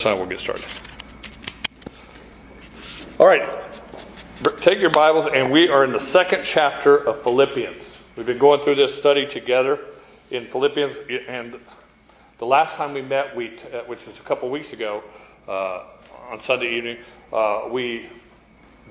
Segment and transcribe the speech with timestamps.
[0.00, 0.64] time we'll get started.
[3.18, 3.80] All right,
[4.56, 7.82] take your Bibles, and we are in the second chapter of Philippians.
[8.16, 9.78] We've been going through this study together
[10.30, 10.96] in Philippians,
[11.28, 11.60] and
[12.38, 15.02] the last time we met, we, uh, which was a couple weeks ago
[15.46, 15.84] uh,
[16.30, 16.96] on Sunday evening,
[17.30, 18.08] uh, we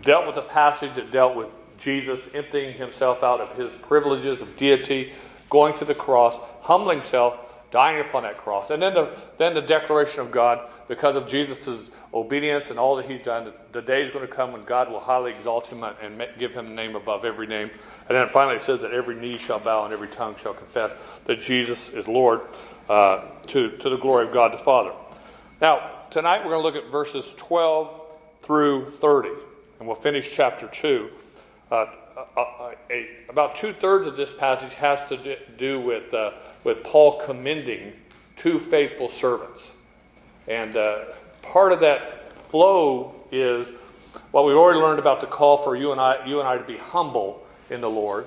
[0.03, 1.47] dealt with a passage that dealt with
[1.79, 5.13] Jesus emptying himself out of his privileges of deity,
[5.49, 8.69] going to the cross, humbling himself, dying upon that cross.
[8.69, 13.05] And then the, then the declaration of God, because of Jesus' obedience and all that
[13.05, 16.25] he's done, the, day is going to come when God will highly exalt him and
[16.37, 17.69] give him a name above every name.
[18.07, 20.91] And then finally it says that every knee shall bow and every tongue shall confess
[21.25, 22.41] that Jesus is Lord
[22.89, 24.93] uh, to, to the glory of God the Father.
[25.61, 29.29] Now, tonight we're going to look at verses 12 through 30,
[29.79, 31.09] and we'll finish chapter 2.
[31.69, 31.85] Uh,
[32.19, 36.31] uh, uh, a, about two thirds of this passage has to do with, uh,
[36.63, 37.93] with Paul commending
[38.35, 39.67] two faithful servants.
[40.47, 41.05] And uh,
[41.41, 43.67] part of that flow is
[44.31, 46.63] what we've already learned about the call for you and I, you and I to
[46.63, 48.25] be humble in the Lord.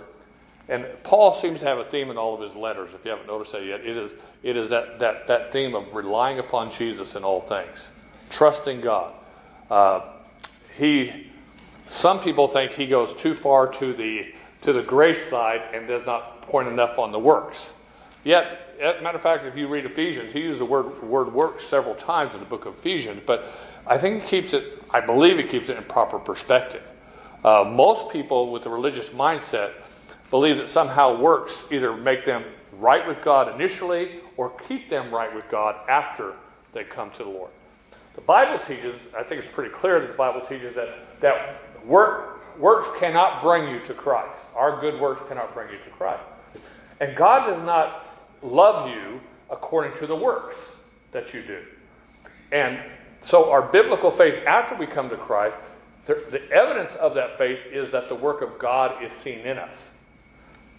[0.69, 3.27] And Paul seems to have a theme in all of his letters, if you haven't
[3.27, 3.81] noticed that yet.
[3.81, 7.79] It is, it is that, that, that theme of relying upon Jesus in all things,
[8.31, 9.13] trusting God.
[9.69, 10.13] Uh,
[10.79, 11.32] he
[11.89, 16.05] some people think he goes too far to the, to the grace side and does
[16.07, 17.73] not point enough on the works.
[18.25, 21.65] Yet, a matter of fact, if you read Ephesians, he uses the word, word works
[21.67, 23.47] several times in the book of Ephesians, but
[23.87, 26.89] I think he keeps it, I believe he keeps it in proper perspective.
[27.45, 29.73] Uh, most people with a religious mindset
[30.31, 32.45] believe that somehow works either make them
[32.79, 36.35] right with God initially or keep them right with God after
[36.73, 37.51] they come to the Lord.
[38.15, 42.59] The Bible teaches, I think it's pretty clear that the Bible teaches that, that Work,
[42.59, 44.39] works cannot bring you to Christ.
[44.55, 46.23] Our good works cannot bring you to Christ.
[47.01, 48.07] And God does not
[48.43, 50.57] love you according to the works
[51.13, 51.61] that you do.
[52.51, 52.79] And
[53.23, 55.57] so, our biblical faith after we come to Christ,
[56.07, 59.59] the, the evidence of that faith is that the work of God is seen in
[59.59, 59.77] us.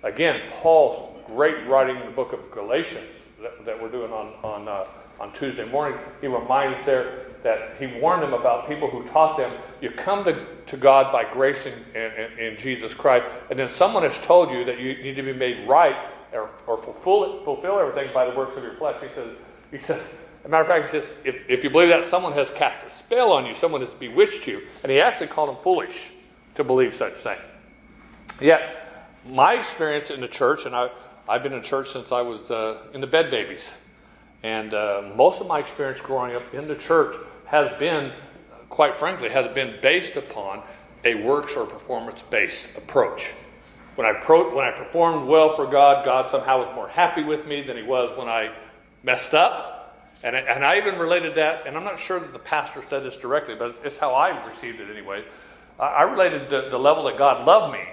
[0.03, 3.07] Again, Paul's great writing in the book of Galatians
[3.41, 4.85] that, that we're doing on, on, uh,
[5.19, 9.37] on Tuesday morning, he reminds us there that he warned them about people who taught
[9.37, 13.69] them you come to, to God by grace in, in, in, Jesus Christ, and then
[13.69, 15.95] someone has told you that you need to be made right
[16.31, 18.95] or, or fulfill, fulfill everything by the works of your flesh.
[19.01, 19.35] He says,
[19.71, 22.33] he says, as a matter of fact, he says, if, if you believe that, someone
[22.33, 24.61] has cast a spell on you, someone has bewitched you.
[24.83, 26.11] And he actually called them foolish
[26.55, 27.37] to believe such thing.
[28.41, 30.89] Yet, my experience in the church, and I,
[31.27, 33.69] I've been in church since I was uh, in the bed babies.
[34.43, 37.15] And uh, most of my experience growing up in the church
[37.53, 38.11] has been,
[38.69, 40.63] quite frankly, has been based upon
[41.05, 43.29] a works or performance based approach.
[43.93, 47.45] When I, pro- when I performed well for God, God somehow was more happy with
[47.45, 48.55] me than he was when I
[49.03, 49.95] messed up.
[50.23, 53.03] And I, and I even related that, and I'm not sure that the pastor said
[53.03, 55.23] this directly, but it's how I received it anyway.
[55.79, 57.83] I related the, the level that God loved me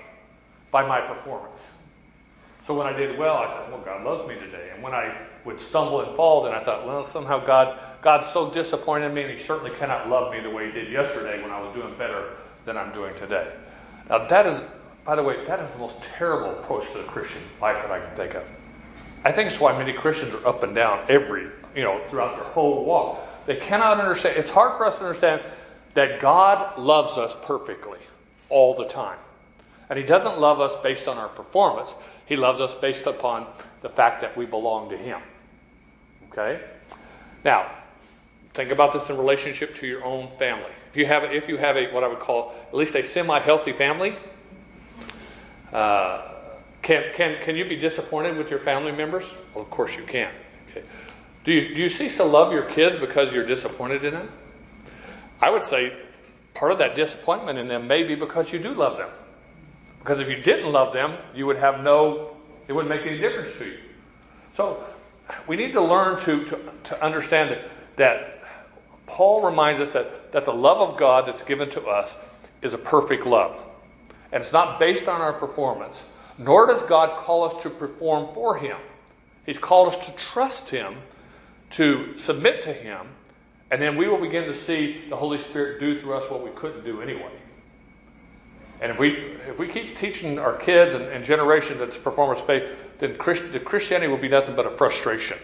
[0.70, 1.60] by my performance.
[2.66, 4.70] So when I did well, I thought, well, God loves me today.
[4.74, 8.50] And when I would stumble and fall, then I thought, well, somehow God, God's so
[8.50, 11.50] disappointed in me, and He certainly cannot love me the way He did yesterday when
[11.50, 13.52] I was doing better than I'm doing today.
[14.08, 14.60] Now, that is,
[15.04, 18.00] by the way, that is the most terrible approach to the Christian life that I
[18.00, 18.44] can think of.
[19.24, 22.44] I think it's why many Christians are up and down every, you know, throughout their
[22.52, 23.46] whole walk.
[23.46, 24.36] They cannot understand.
[24.36, 25.42] It's hard for us to understand
[25.94, 27.98] that God loves us perfectly
[28.48, 29.18] all the time.
[29.88, 31.94] And He doesn't love us based on our performance.
[32.30, 33.44] He loves us based upon
[33.82, 35.20] the fact that we belong to Him.
[36.30, 36.60] Okay?
[37.44, 37.68] Now,
[38.54, 40.70] think about this in relationship to your own family.
[40.92, 43.72] If you have, if you have a what I would call at least a semi-healthy
[43.72, 44.16] family,
[45.72, 46.34] uh,
[46.82, 49.24] can, can, can you be disappointed with your family members?
[49.52, 50.30] Well, of course you can.
[50.70, 50.84] Okay.
[51.42, 54.30] Do you, do you cease to love your kids because you're disappointed in them?
[55.40, 55.94] I would say
[56.54, 59.10] part of that disappointment in them may be because you do love them.
[60.00, 63.56] Because if you didn't love them, you would have no, it wouldn't make any difference
[63.58, 63.78] to you.
[64.56, 64.84] So
[65.46, 68.42] we need to learn to, to, to understand that, that
[69.06, 72.14] Paul reminds us that, that the love of God that's given to us
[72.62, 73.60] is a perfect love.
[74.32, 75.96] And it's not based on our performance,
[76.38, 78.76] nor does God call us to perform for Him.
[79.44, 80.96] He's called us to trust Him,
[81.72, 83.08] to submit to Him,
[83.70, 86.50] and then we will begin to see the Holy Spirit do through us what we
[86.50, 87.32] couldn't do anyway.
[88.80, 92.66] And if we, if we keep teaching our kids and, and generations that's performance based,
[92.98, 95.38] then Christ, the Christianity will be nothing but a frustration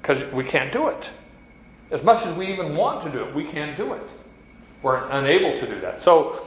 [0.00, 1.10] because we can't do it.
[1.90, 4.02] As much as we even want to do it, we can't do it.
[4.82, 6.02] We're unable to do that.
[6.02, 6.40] So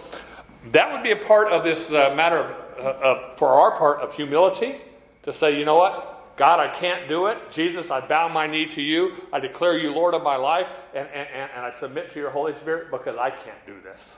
[0.69, 3.99] that would be a part of this uh, matter of, uh, of, for our part,
[3.99, 4.77] of humility
[5.23, 6.37] to say, you know what?
[6.37, 7.37] God, I can't do it.
[7.51, 9.17] Jesus, I bow my knee to you.
[9.33, 12.53] I declare you Lord of my life, and, and, and I submit to your Holy
[12.61, 14.15] Spirit because I can't do this.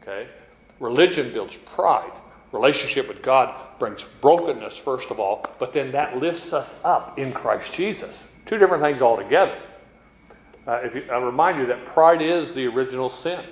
[0.00, 0.28] Okay?
[0.82, 2.12] Religion builds pride.
[2.50, 7.32] Relationship with God brings brokenness, first of all, but then that lifts us up in
[7.32, 8.22] Christ Jesus.
[8.46, 9.56] Two different things altogether.
[10.66, 13.44] Uh, if you, I remind you that pride is the original sin.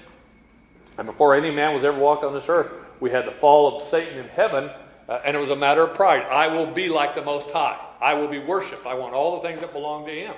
[0.99, 3.89] And before any man was ever walked on this earth, we had the fall of
[3.91, 4.69] Satan in heaven,
[5.09, 6.25] uh, and it was a matter of pride.
[6.25, 7.79] I will be like the Most High.
[8.01, 8.87] I will be worshiped.
[8.87, 10.35] I want all the things that belong to Him.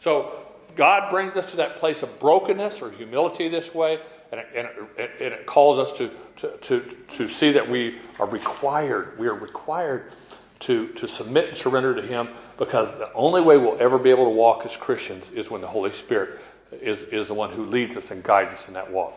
[0.00, 0.44] So
[0.76, 3.98] God brings us to that place of brokenness or humility this way,
[4.30, 7.98] and it, and it, and it calls us to, to, to, to see that we
[8.18, 9.18] are required.
[9.18, 10.12] We are required
[10.60, 12.28] to, to submit and surrender to Him
[12.58, 15.66] because the only way we'll ever be able to walk as Christians is when the
[15.66, 16.38] Holy Spirit
[16.72, 19.14] is, is the one who leads us and guides us in that walk.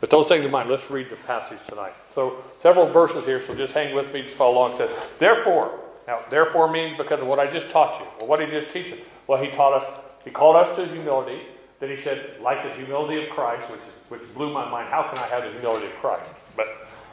[0.00, 1.94] With those things in mind, let's read the passage tonight.
[2.14, 4.72] So, several verses here, so just hang with me, just follow along.
[4.72, 8.06] It says, Therefore, now, therefore means because of what I just taught you.
[8.18, 8.98] Well, what did he just teach us?
[9.26, 11.40] Well, he taught us, he called us to humility.
[11.80, 14.88] Then he said, like the humility of Christ, which, which blew my mind.
[14.90, 16.30] How can I have the humility of Christ?
[16.56, 16.66] But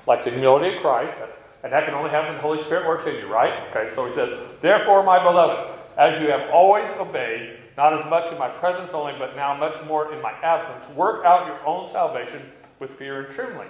[0.08, 1.18] like the humility of Christ,
[1.64, 3.70] and that can only happen when the Holy Spirit works in you, right?
[3.70, 4.30] Okay, so he says,
[4.62, 9.14] Therefore, my beloved, as you have always obeyed, not as much in my presence only,
[9.18, 12.42] but now much more in my absence, work out your own salvation
[12.80, 13.70] with fear and trembling.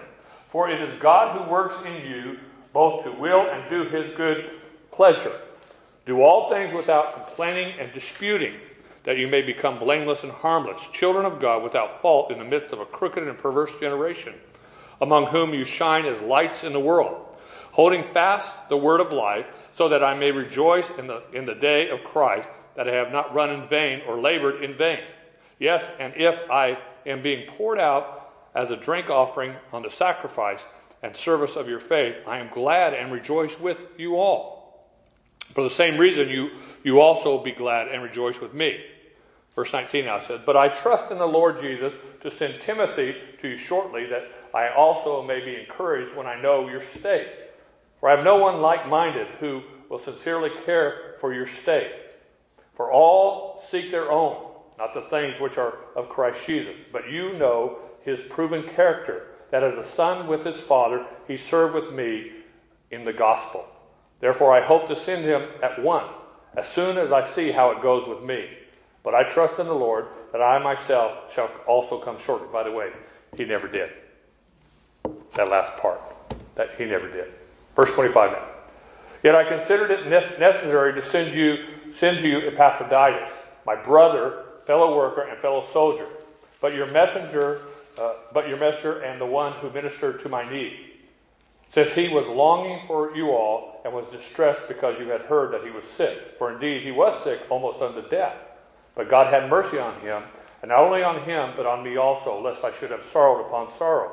[0.50, 2.39] For it is God who works in you
[2.74, 4.51] both to will and do his good
[4.91, 5.33] pleasure.
[6.06, 8.56] Do all things without complaining and disputing,
[9.03, 12.74] that you may become blameless and harmless, children of God without fault in the midst
[12.74, 14.36] of a crooked and perverse generation,
[15.01, 17.27] among whom you shine as lights in the world
[17.71, 19.45] holding fast the word of life,
[19.75, 23.12] so that I may rejoice in the, in the day of Christ, that I have
[23.12, 25.00] not run in vain or labored in vain.
[25.59, 30.62] Yes, and if I am being poured out as a drink offering on the sacrifice
[31.01, 34.89] and service of your faith, I am glad and rejoice with you all.
[35.56, 36.51] For the same reason, you,
[36.83, 38.80] you also be glad and rejoice with me.
[39.56, 43.50] Verse 19 now says, But I trust in the Lord Jesus to send Timothy to
[43.50, 47.27] you shortly, that I also may be encouraged when I know your state.
[48.00, 51.92] For I have no one like minded who will sincerely care for your state.
[52.75, 56.75] For all seek their own, not the things which are of Christ Jesus.
[56.92, 61.75] But you know his proven character, that as a son with his father, he served
[61.75, 62.31] with me
[62.89, 63.65] in the gospel.
[64.19, 66.12] Therefore, I hope to send him at once,
[66.56, 68.48] as soon as I see how it goes with me.
[69.03, 72.48] But I trust in the Lord that I myself shall also come shortly.
[72.51, 72.92] By the way,
[73.36, 73.92] he never did.
[75.36, 76.01] That last part,
[76.56, 77.31] that he never did.
[77.75, 78.48] Verse 25 now.
[79.24, 81.57] Yet I considered it necessary to send you
[81.95, 83.31] send to you Epaphroditus,
[83.65, 86.07] my brother, fellow worker, and fellow soldier,
[86.62, 87.62] but your messenger,
[88.00, 90.77] uh, but your messenger and the one who ministered to my need.
[91.74, 95.63] Since he was longing for you all and was distressed because you had heard that
[95.63, 96.38] he was sick.
[96.38, 98.36] For indeed he was sick almost unto death.
[99.01, 100.21] But God had mercy on him,
[100.62, 103.75] and not only on him, but on me also, lest I should have sorrowed upon
[103.75, 104.12] sorrow.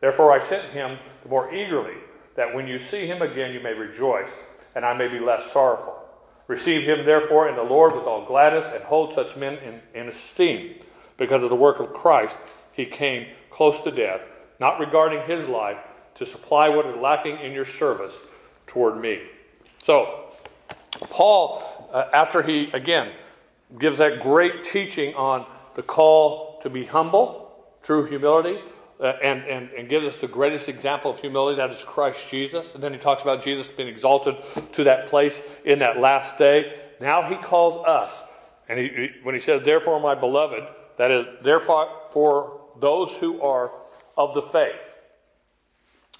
[0.00, 1.96] Therefore I sent him the more eagerly
[2.36, 4.28] that when you see him again you may rejoice,
[4.76, 5.98] and I may be less sorrowful.
[6.46, 10.08] Receive him therefore in the Lord with all gladness, and hold such men in, in
[10.10, 10.76] esteem.
[11.16, 12.36] Because of the work of Christ,
[12.70, 14.20] he came close to death,
[14.60, 15.78] not regarding his life,
[16.14, 18.14] to supply what is lacking in your service
[18.68, 19.22] toward me.
[19.82, 20.26] So,
[21.00, 23.10] Paul, uh, after he, again,
[23.78, 28.60] gives that great teaching on the call to be humble, true humility,
[29.00, 32.64] uh, and, and, and gives us the greatest example of humility, that is Christ Jesus.
[32.74, 34.36] And then he talks about Jesus being exalted
[34.72, 36.78] to that place in that last day.
[37.00, 38.12] Now he calls us,
[38.68, 40.62] and he, he, when he says, Therefore, my beloved,
[40.96, 43.72] that is, therefore, for those who are
[44.16, 44.74] of the faith.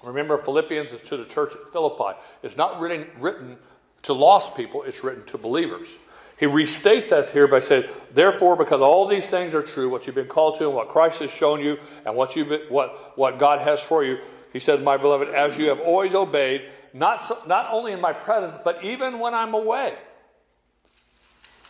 [0.03, 2.19] Remember, Philippians is to the church at Philippi.
[2.43, 3.57] It's not written, written
[4.03, 5.87] to lost people, it's written to believers.
[6.37, 10.15] He restates us here by saying, therefore, because all these things are true, what you've
[10.15, 13.39] been called to and what Christ has shown you and what, you've been, what, what
[13.39, 14.17] God has for you,
[14.51, 16.61] he said, my beloved, as you have always obeyed,
[16.93, 19.95] not, so, not only in my presence, but even when I'm away.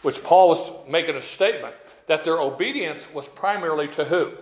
[0.01, 1.75] Which Paul was making a statement
[2.07, 4.34] that their obedience was primarily to who?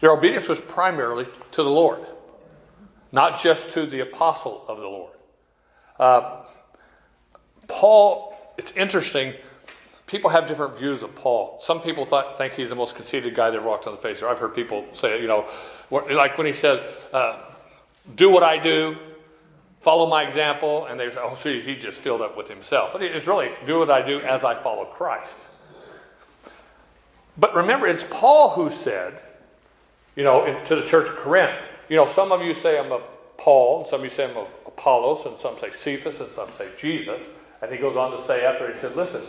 [0.00, 2.00] Their obedience was primarily to the Lord,
[3.12, 5.12] not just to the apostle of the Lord.
[5.98, 6.44] Uh,
[7.68, 9.32] Paul it's interesting.
[10.06, 11.58] People have different views of Paul.
[11.62, 14.20] Some people thought, think he's the most conceited guy that walked on the face.
[14.20, 15.48] Or I've heard people say, you know,
[15.90, 17.38] like when he said, uh,
[18.14, 18.98] "Do what I do,
[19.80, 23.02] follow my example," and they say, "Oh, see, he just filled up with himself." But
[23.02, 25.32] it's really, "Do what I do as I follow Christ."
[27.38, 29.18] But remember, it's Paul who said,
[30.16, 31.56] you know, in, to the church of Corinth,
[31.88, 33.04] you know, some of you say I'm of
[33.38, 36.50] Paul, and some of you say I'm of Apollos, and some say Cephas, and some
[36.58, 37.22] say Jesus.
[37.62, 39.22] And he goes on to say after, he said, Listen,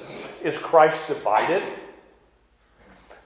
[0.43, 1.63] is Christ divided?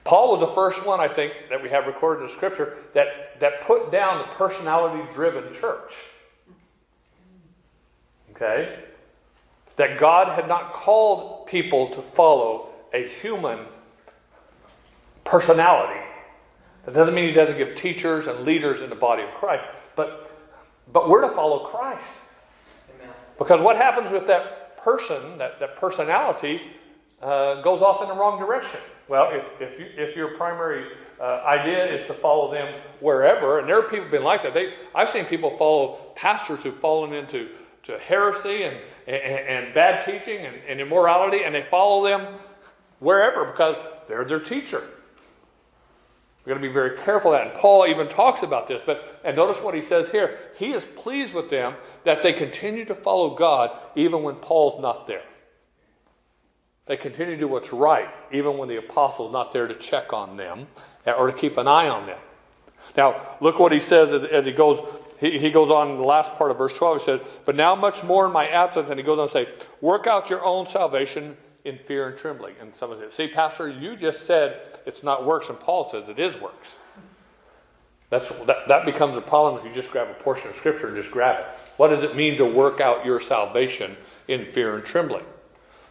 [0.04, 3.62] Paul was the first one, I think, that we have recorded in Scripture that, that
[3.62, 5.94] put down the personality driven church.
[8.30, 8.78] Okay?
[9.76, 13.66] That God had not called people to follow a human
[15.24, 16.00] personality.
[16.84, 19.64] That doesn't mean he doesn't give teachers and leaders in the body of Christ,
[19.96, 20.30] but,
[20.92, 22.06] but we're to follow Christ.
[22.94, 23.12] Amen.
[23.38, 26.60] Because what happens with that person, that, that personality,
[27.20, 28.78] uh, goes off in the wrong direction.
[29.08, 30.86] Well, if, if, you, if your primary
[31.20, 34.54] uh, idea is to follow them wherever, and there are people been like that.
[34.54, 37.48] They, I've seen people follow pastors who've fallen into
[37.82, 38.76] to heresy and,
[39.08, 42.34] and, and bad teaching and, and immorality, and they follow them
[43.00, 43.76] wherever because
[44.06, 44.84] they're their teacher.
[46.46, 47.48] We've got to be very careful of that.
[47.48, 48.80] And Paul even talks about this.
[48.86, 50.38] But and notice what he says here.
[50.56, 51.74] He is pleased with them
[52.04, 55.24] that they continue to follow God even when Paul's not there.
[56.86, 60.36] They continue to do what's right, even when the apostle's not there to check on
[60.36, 60.68] them
[61.04, 62.18] eh, or to keep an eye on them.
[62.96, 64.78] Now, look what he says as, as he goes.
[65.18, 66.98] He, he, goes on in the last part of verse 12.
[66.98, 68.88] He said, But now much more in my absence.
[68.88, 69.48] And he goes on to say,
[69.80, 71.36] Work out your own salvation
[71.66, 72.54] in fear and trembling.
[72.60, 76.18] And someone said, See, Pastor, you just said it's not works, and Paul says it
[76.18, 76.68] is works.
[78.08, 80.96] That's, that, that becomes a problem if you just grab a portion of Scripture and
[80.96, 81.46] just grab it.
[81.76, 83.96] What does it mean to work out your salvation
[84.28, 85.24] in fear and trembling?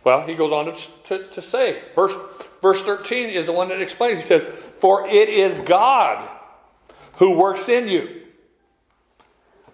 [0.05, 2.13] Well, he goes on to, to, to say, verse,
[2.61, 4.19] verse 13 is the one that explains.
[4.19, 4.47] He said,
[4.79, 6.29] For it is God
[7.17, 8.21] who works in you.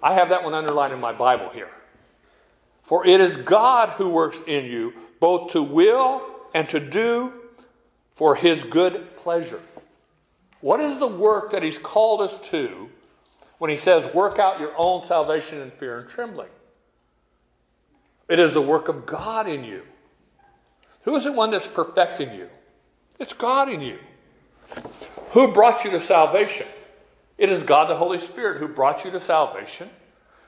[0.01, 1.69] I have that one underlined in my Bible here.
[2.91, 7.31] For it is God who works in you, both to will and to do
[8.15, 9.61] for his good pleasure.
[10.59, 12.89] What is the work that he's called us to
[13.59, 16.49] when he says, Work out your own salvation in fear and trembling?
[18.27, 19.83] It is the work of God in you.
[21.03, 22.49] Who is the one that's perfecting you?
[23.19, 23.99] It's God in you.
[25.29, 26.67] Who brought you to salvation?
[27.37, 29.89] It is God the Holy Spirit who brought you to salvation,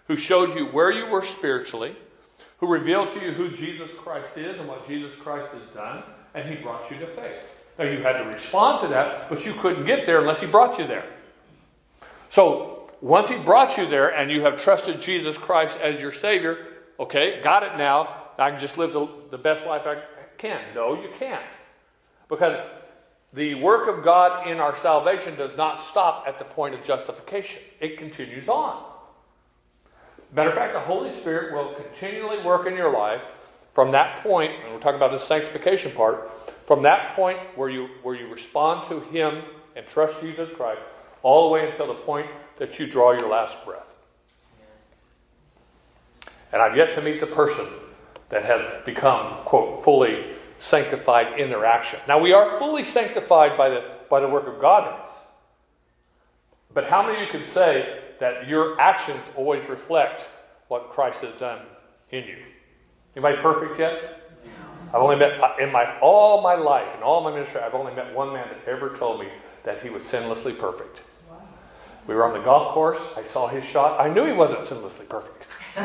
[0.07, 1.95] who showed you where you were spiritually,
[2.63, 6.01] who revealed to you who Jesus Christ is and what Jesus Christ has done,
[6.33, 7.43] and he brought you to faith.
[7.77, 10.79] Now, you had to respond to that, but you couldn't get there unless he brought
[10.79, 11.03] you there.
[12.29, 16.67] So, once he brought you there and you have trusted Jesus Christ as your Savior,
[17.01, 18.27] okay, got it now.
[18.39, 20.01] I can just live the, the best life I
[20.37, 20.61] can.
[20.73, 21.43] No, you can't.
[22.29, 22.65] Because
[23.33, 27.61] the work of God in our salvation does not stop at the point of justification,
[27.81, 28.92] it continues on.
[30.33, 33.21] Matter of fact, the Holy Spirit will continually work in your life
[33.75, 36.31] from that point, and we're talking about the sanctification part,
[36.65, 39.43] from that point where you, where you respond to Him
[39.75, 40.81] and trust Jesus Christ,
[41.21, 43.83] all the way until the point that you draw your last breath.
[46.51, 47.67] And I've yet to meet the person
[48.29, 51.99] that has become, quote, fully sanctified in their action.
[52.07, 55.09] Now, we are fully sanctified by the, by the work of God in us.
[56.73, 60.23] But how many of you can say that your actions always reflect
[60.69, 61.59] what Christ has done
[62.11, 62.37] in you?
[63.17, 64.31] Anybody perfect yet?
[64.93, 68.15] I've only met, in my, all my life, in all my ministry, I've only met
[68.15, 69.27] one man that ever told me
[69.65, 71.01] that he was sinlessly perfect.
[71.29, 71.41] Wow.
[72.07, 73.01] We were on the golf course.
[73.17, 73.99] I saw his shot.
[73.99, 75.43] I knew he wasn't sinlessly perfect.
[75.77, 75.83] okay?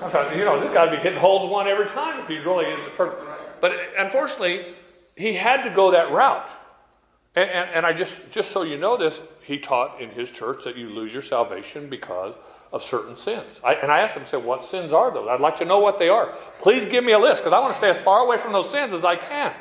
[0.00, 2.42] I thought, you know, this guy would be hitting holes one every time if he's
[2.42, 3.22] really is perfect.
[3.60, 4.76] But unfortunately,
[5.14, 6.48] he had to go that route.
[7.38, 10.64] And, and, and, I just, just so you know this, he taught in his church
[10.64, 12.34] that you lose your salvation because
[12.72, 13.60] of certain sins.
[13.62, 15.28] I, and I asked him, I said, what sins are those?
[15.28, 16.34] I'd like to know what they are.
[16.60, 18.68] Please give me a list because I want to stay as far away from those
[18.68, 19.52] sins as I can.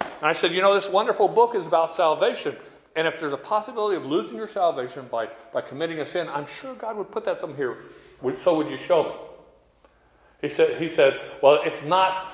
[0.00, 2.56] And I said, you know, this wonderful book is about salvation.
[2.96, 6.46] And if there's a possibility of losing your salvation by, by committing a sin, I'm
[6.62, 7.76] sure God would put that somewhere
[8.22, 8.38] here.
[8.38, 9.12] So would you show me?
[10.40, 12.32] He said, he said, Well, it's not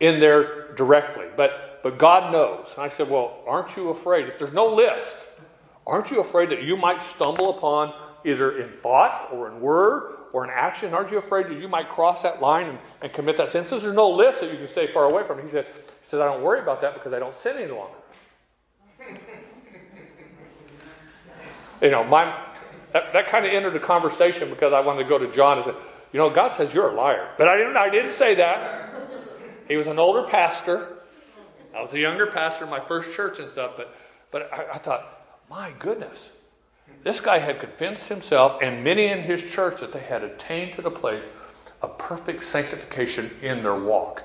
[0.00, 2.68] in there directly, but, but God knows.
[2.74, 4.28] And I said, Well, aren't you afraid?
[4.28, 5.16] If there's no list,
[5.86, 7.92] aren't you afraid that you might stumble upon
[8.24, 10.94] either in thought or in word or in action?
[10.94, 13.66] Aren't you afraid that you might cross that line and, and commit that sin?
[13.66, 16.20] Since there's no list that you can stay far away from, he said, he said,
[16.20, 17.96] I don't worry about that because I don't sin any longer.
[21.82, 22.24] you know, my,
[22.92, 25.66] that, that kind of entered the conversation because I wanted to go to John and
[25.66, 25.74] say,
[26.12, 27.30] you know, God says you're a liar.
[27.38, 28.90] But I didn't, I didn't say that.
[29.66, 30.98] He was an older pastor.
[31.74, 33.72] I was a younger pastor in my first church and stuff.
[33.76, 33.94] But,
[34.30, 36.28] but I, I thought, my goodness.
[37.04, 40.82] This guy had convinced himself and many in his church that they had attained to
[40.82, 41.24] the place
[41.80, 44.22] of perfect sanctification in their walk.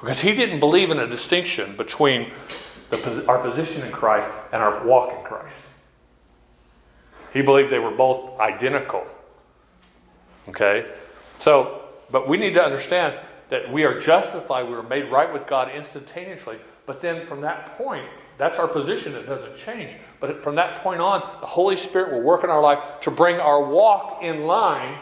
[0.00, 2.30] Because he didn't believe in a distinction between
[2.90, 5.56] the, our position in Christ and our walk in Christ.
[7.32, 9.06] He believed they were both identical.
[10.48, 10.86] Okay?
[11.40, 13.18] So, but we need to understand
[13.48, 16.58] that we are justified, we are made right with God instantaneously.
[16.86, 19.14] But then from that point, that's our position.
[19.14, 19.92] It doesn't change.
[20.20, 23.36] But from that point on, the Holy Spirit will work in our life to bring
[23.36, 24.98] our walk in line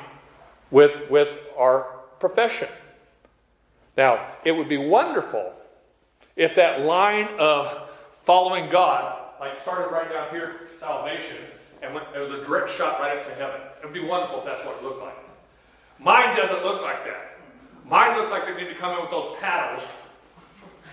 [0.71, 1.87] with, with our
[2.21, 2.69] profession.
[3.97, 5.53] Now, it would be wonderful
[6.37, 7.91] if that line of
[8.25, 11.37] following God, like started right down here, salvation,
[11.83, 13.61] and went, it was a direct shot right up to heaven.
[13.83, 15.17] It would be wonderful if that's what it looked like.
[15.99, 17.32] Mine doesn't look like that.
[17.89, 19.83] Mine looks like they need to come in with those paddles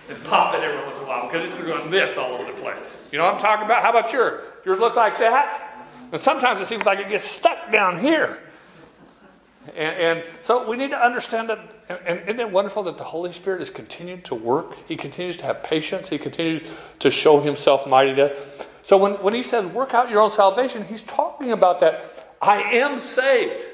[0.08, 2.58] and pop it every once in a while because it's going this all over the
[2.60, 2.84] place.
[3.12, 3.82] You know what I'm talking about?
[3.82, 4.44] How about yours?
[4.64, 5.88] Yours look like that?
[6.12, 8.38] And sometimes it seems like it gets stuck down here.
[9.76, 13.04] And, and, so we need to understand that, and, and isn't it wonderful that the
[13.04, 14.76] Holy Spirit is continuing to work?
[14.88, 16.08] He continues to have patience.
[16.08, 16.66] He continues
[17.00, 18.36] to show himself mighty to.
[18.82, 22.36] So when, when he says, work out your own salvation, he's talking about that.
[22.40, 23.64] I am saved.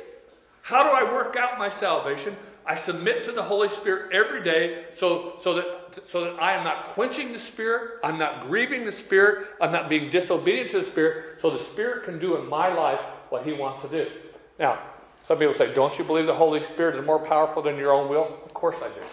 [0.63, 2.37] How do I work out my salvation?
[2.67, 6.65] I submit to the Holy Spirit every day so, so, that, so that I am
[6.65, 10.87] not quenching the Spirit, I'm not grieving the Spirit, I'm not being disobedient to the
[10.87, 14.11] Spirit, so the Spirit can do in my life what He wants to do.
[14.59, 14.81] Now,
[15.29, 18.09] some people say, Don't you believe the Holy Spirit is more powerful than your own
[18.09, 18.37] will?
[18.45, 19.07] Of course I do.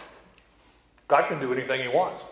[1.07, 2.23] God can do anything He wants.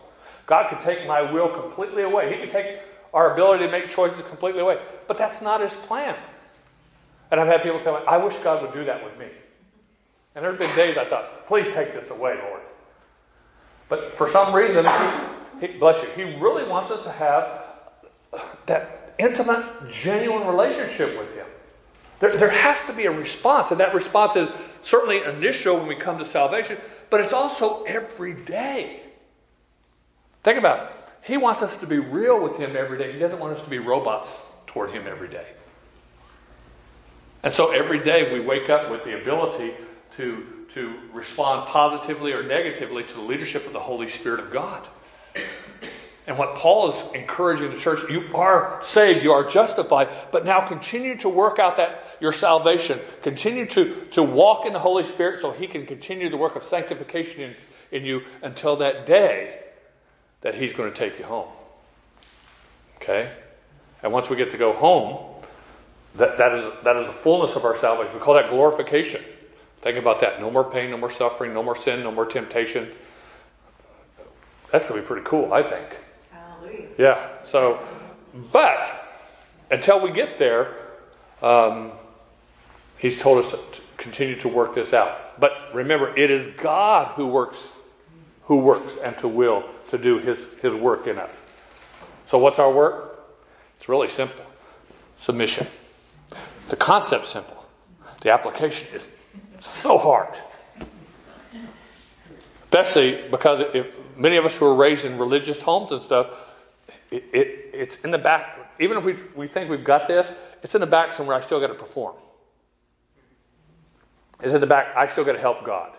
[0.48, 2.34] God can take my will completely away.
[2.34, 2.80] He can take
[3.14, 4.80] our ability to make choices completely away.
[5.08, 6.16] But that's not His plan.
[7.30, 9.28] And I've had people tell me, I wish God would do that with me.
[10.36, 12.62] And there have been days I thought, please take this away, Lord.
[13.90, 14.86] But for some reason,
[15.60, 17.64] he, he, bless you, He really wants us to have
[18.66, 21.46] that intimate, genuine relationship with Him.
[22.22, 24.48] There, there has to be a response, and that response is
[24.84, 26.78] certainly initial when we come to salvation,
[27.10, 29.02] but it's also every day.
[30.44, 30.98] Think about it.
[31.24, 33.12] He wants us to be real with Him every day.
[33.12, 35.48] He doesn't want us to be robots toward Him every day.
[37.44, 39.74] And so every day we wake up with the ability
[40.18, 44.88] to, to respond positively or negatively to the leadership of the Holy Spirit of God.
[46.28, 50.62] And what Paul is encouraging the church, you are saved, you are justified, but now
[50.62, 53.00] continue to work out that your salvation.
[53.24, 56.64] Continue to, to walk in the Holy Spirit so he can continue the work of
[56.64, 57.56] sanctification in,
[57.92, 59.60] in you until that day
[60.42, 61.50] that he's going to take you home.
[62.98, 63.32] Okay?
[64.04, 65.44] And once we get to go home,
[66.16, 68.14] that, that, is, that is the fullness of our salvation.
[68.14, 69.24] We call that glorification.
[69.82, 70.40] Think about that.
[70.40, 72.92] No more pain, no more suffering, no more sin, no more temptation.
[74.72, 75.98] That's going to be pretty cool, I think.
[76.32, 76.88] Hallelujah.
[76.98, 77.30] Yeah.
[77.52, 77.80] So,
[78.52, 79.10] but
[79.72, 80.76] until we get there,
[81.42, 81.92] um,
[82.98, 83.60] he's told us to
[83.98, 85.40] continue to work this out.
[85.40, 87.58] But remember, it is God who works,
[88.44, 91.30] who works and to will to do his, his work in us.
[92.30, 93.20] So what's our work?
[93.78, 94.46] It's really simple.
[95.20, 95.68] Submission.
[96.70, 97.66] The concept's simple.
[98.22, 99.08] The application is
[99.62, 100.34] so hard.
[102.64, 106.28] Especially because if many of us who raised in religious homes and stuff,
[107.10, 108.58] it, it, it's in the back.
[108.80, 110.32] Even if we, we think we've got this,
[110.64, 111.36] it's in the back somewhere.
[111.36, 112.16] I still got to perform.
[114.42, 114.96] It's in the back.
[114.96, 115.92] I still got to help God.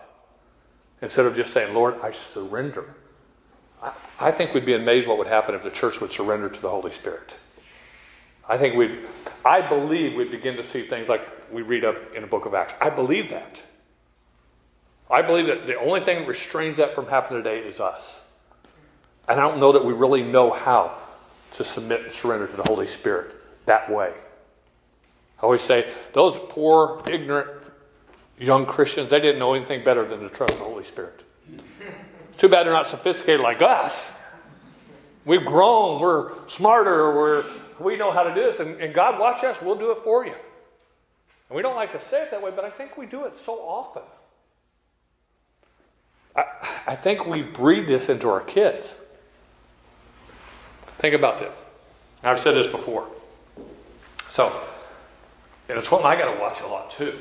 [1.01, 2.95] Instead of just saying, Lord, I surrender.
[3.81, 6.59] I, I think we'd be amazed what would happen if the church would surrender to
[6.59, 7.35] the Holy Spirit.
[8.47, 8.99] I think we,
[9.45, 12.53] I believe we begin to see things like we read up in the book of
[12.53, 12.73] Acts.
[12.81, 13.61] I believe that.
[15.09, 18.21] I believe that the only thing that restrains that from happening today is us.
[19.27, 20.97] And I don't know that we really know how
[21.53, 24.13] to submit and surrender to the Holy Spirit that way.
[25.39, 27.49] I always say, those poor, ignorant
[28.39, 31.21] young Christians, they didn't know anything better than to trust the Holy Spirit.
[32.37, 34.11] Too bad they're not sophisticated like us.
[35.25, 37.45] We've grown, we're smarter, we're
[37.79, 40.25] we know how to do this, and, and God, watch us, we'll do it for
[40.25, 40.33] you.
[40.33, 43.33] And we don't like to say it that way, but I think we do it
[43.45, 44.03] so often.
[46.35, 46.43] I,
[46.87, 48.95] I think we breed this into our kids.
[50.97, 51.53] Think about this.
[52.23, 53.07] I've said this before.
[54.29, 54.51] So,
[55.69, 57.19] and it's something I got to watch a lot too.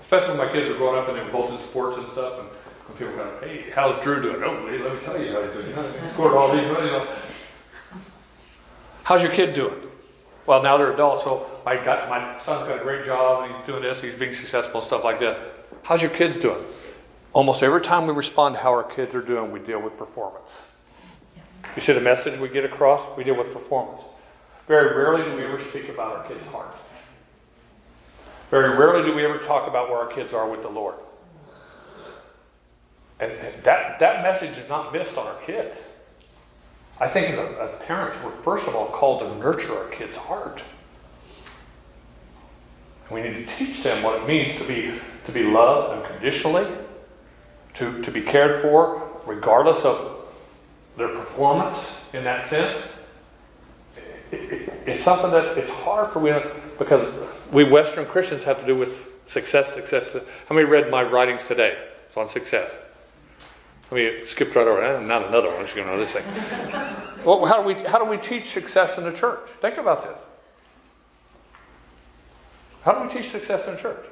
[0.00, 2.48] Especially when my kids are growing up and they're both in sports and stuff, and
[2.48, 4.42] when people go, hey, how's Drew doing?
[4.42, 5.66] Oh, let me tell you how he's doing.
[5.66, 7.06] He scored all these, you know.
[9.04, 9.88] How's your kid doing?
[10.46, 13.82] Well, now they're adults, so my, my son's got a great job, and he's doing
[13.82, 15.38] this, he's being successful, stuff like that.
[15.82, 16.64] How's your kids doing?
[17.32, 20.50] Almost every time we respond to how our kids are doing, we deal with performance.
[21.76, 23.16] You see the message we get across?
[23.16, 24.02] We deal with performance.
[24.66, 26.74] Very rarely do we ever speak about our kids' heart.
[28.50, 30.96] Very rarely do we ever talk about where our kids are with the Lord.
[33.20, 33.32] And
[33.62, 35.78] that, that message is not missed on our kids.
[37.00, 40.16] I think as, a, as parents, we're first of all called to nurture our kids'
[40.16, 40.62] heart.
[43.10, 44.92] We need to teach them what it means to be
[45.26, 46.66] to be loved unconditionally,
[47.74, 50.26] to, to be cared for regardless of
[50.96, 52.78] their performance in that sense.
[54.30, 56.32] It, it, it's something that it's hard for we
[56.78, 60.04] because we Western Christians have to do with success, success.
[60.48, 61.76] How many read my writings today?
[62.08, 62.70] It's on success.
[63.90, 64.82] I mean, skipped right over.
[64.82, 65.66] Eh, not another one.
[65.74, 66.24] You know this thing.
[67.24, 69.40] well, how do we how do we teach success in the church?
[69.60, 70.18] Think about this.
[72.82, 74.04] How do we teach success in church?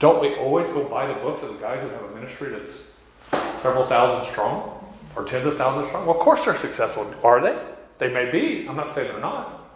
[0.00, 3.62] Don't we always go buy the books of the guys who have a ministry that's
[3.62, 6.06] several thousand strong or tens of thousands strong?
[6.06, 7.12] Well, of course they're successful.
[7.22, 7.58] Are they?
[7.98, 8.66] They may be.
[8.68, 9.68] I'm not saying they're not.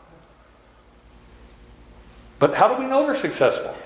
[2.38, 3.76] But how do we know they're successful?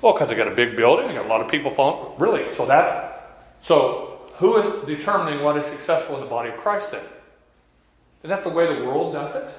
[0.00, 2.18] Well, because they got a big building, they got a lot of people following.
[2.18, 2.54] Really?
[2.54, 7.04] So that, so who is determining what is successful in the body of Christ then?
[8.22, 9.54] Isn't that the way the world does it?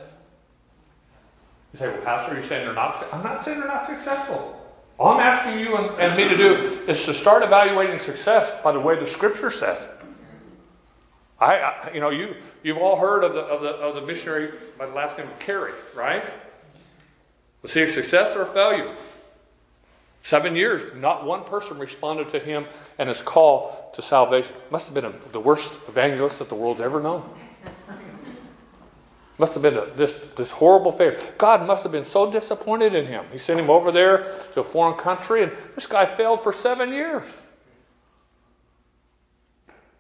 [1.74, 3.06] You say, well, Pastor, you're saying they're not.
[3.12, 4.62] I'm not saying they're not successful.
[4.98, 8.72] All I'm asking you and, and me to do is to start evaluating success by
[8.72, 9.82] the way the Scripture says.
[11.40, 14.52] I, I, you know, you you've all heard of the of the of the missionary
[14.78, 16.24] by the last name of Carey, right?
[17.62, 18.96] Was he a success or a failure?
[20.26, 22.66] Seven years, not one person responded to him
[22.98, 24.56] and his call to salvation.
[24.72, 27.30] Must have been a, the worst evangelist that the world's ever known.
[29.38, 31.20] Must have been a, this, this horrible failure.
[31.38, 33.24] God must have been so disappointed in him.
[33.32, 34.24] He sent him over there
[34.56, 37.22] to a foreign country, and this guy failed for seven years.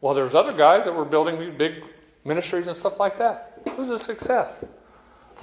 [0.02, 1.84] Well, there's other guys that were building these big
[2.24, 3.62] ministries and stuff like that.
[3.76, 4.52] Who's a success?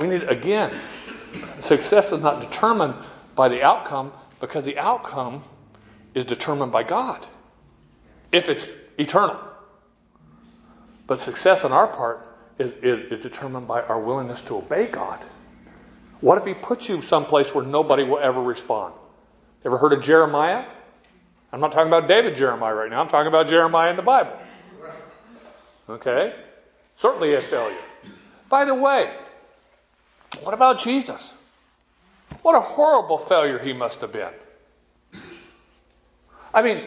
[0.01, 0.75] We need, again,
[1.61, 2.95] success is not determined
[3.37, 5.41] by the outcome because the outcome
[6.15, 7.25] is determined by God
[8.33, 9.39] if it's eternal.
[11.07, 12.29] But success on our part
[12.59, 15.21] is, is, is determined by our willingness to obey God.
[16.21, 18.95] What if He puts you someplace where nobody will ever respond?
[19.65, 20.65] Ever heard of Jeremiah?
[21.53, 23.01] I'm not talking about David Jeremiah right now.
[23.01, 24.37] I'm talking about Jeremiah in the Bible.
[25.89, 26.35] Okay?
[26.97, 27.77] Certainly a failure.
[28.49, 29.15] By the way,
[30.43, 31.33] what about Jesus?
[32.43, 34.33] What a horrible failure he must have been.
[36.53, 36.87] I mean,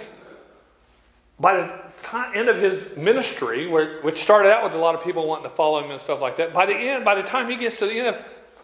[1.40, 5.04] by the time, end of his ministry, where, which started out with a lot of
[5.04, 7.50] people wanting to follow him and stuff like that, by the end, by the time
[7.50, 8.18] he gets to the end,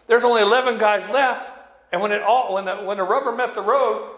[0.06, 1.50] there's only 11 guys left.
[1.92, 4.16] And when it all, when the, when the rubber met the road,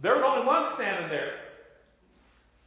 [0.00, 1.38] there was only one standing there.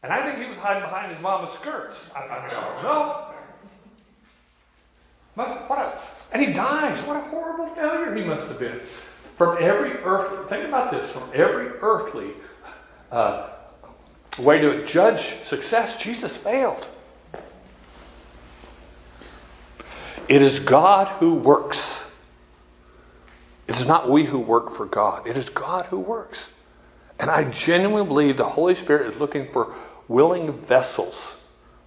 [0.03, 2.03] And I think he was hiding behind his mama's skirts.
[2.15, 3.33] I I don't know.
[5.35, 5.99] But what a,
[6.31, 6.99] and he dies.
[7.01, 8.81] What a horrible failure he must have been.
[9.38, 12.32] From every earth, think about this, from every earthly
[13.12, 13.50] uh,
[14.39, 16.88] way to judge success, Jesus failed.
[20.28, 22.04] It is God who works.
[23.67, 25.28] It is not we who work for God.
[25.28, 26.50] It is God who works.
[27.19, 29.73] And I genuinely believe the Holy Spirit is looking for
[30.08, 31.36] willing vessels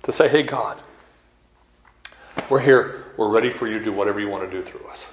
[0.04, 0.80] to say, hey, God,
[2.48, 3.04] we're here.
[3.16, 5.04] We're ready for you to do whatever you want to do through us.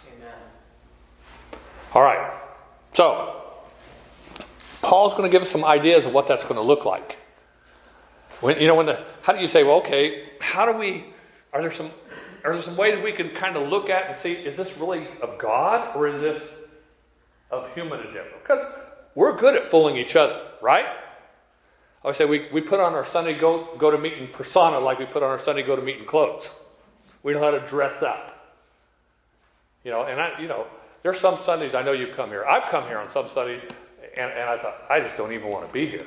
[1.98, 2.32] All right.
[2.94, 3.42] So,
[4.84, 7.18] Paul's going to give us some ideas of what that's going to look like.
[8.40, 11.06] When you know when the how do you say, well, okay, how do we
[11.54, 11.90] are there some
[12.44, 15.08] are there some ways we can kind of look at and see is this really
[15.24, 16.40] of God or is this
[17.50, 18.30] of human endeavor?
[18.44, 18.64] Because
[19.16, 20.86] we're good at fooling each other, right?
[22.04, 25.00] I would say we, we put on our Sunday go, go to meeting persona like
[25.00, 26.48] we put on our Sunday go to meeting clothes.
[27.24, 28.54] We know how to dress up.
[29.84, 30.68] You know, and I, you know,
[31.04, 32.46] there's some Sundays I know you've come here.
[32.46, 33.62] I've come here on some Sundays,
[34.18, 36.06] and, and I thought, I just don't even want to be here.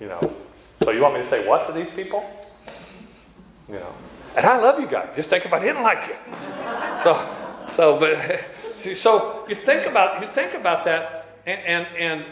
[0.00, 0.34] You know,
[0.82, 2.28] so you want me to say what to these people?
[3.68, 3.94] You know,
[4.36, 5.14] and I love you guys.
[5.14, 6.14] Just think if I didn't like you.
[7.04, 7.36] So,
[7.76, 12.24] so, but so you think about you think about that, and and, and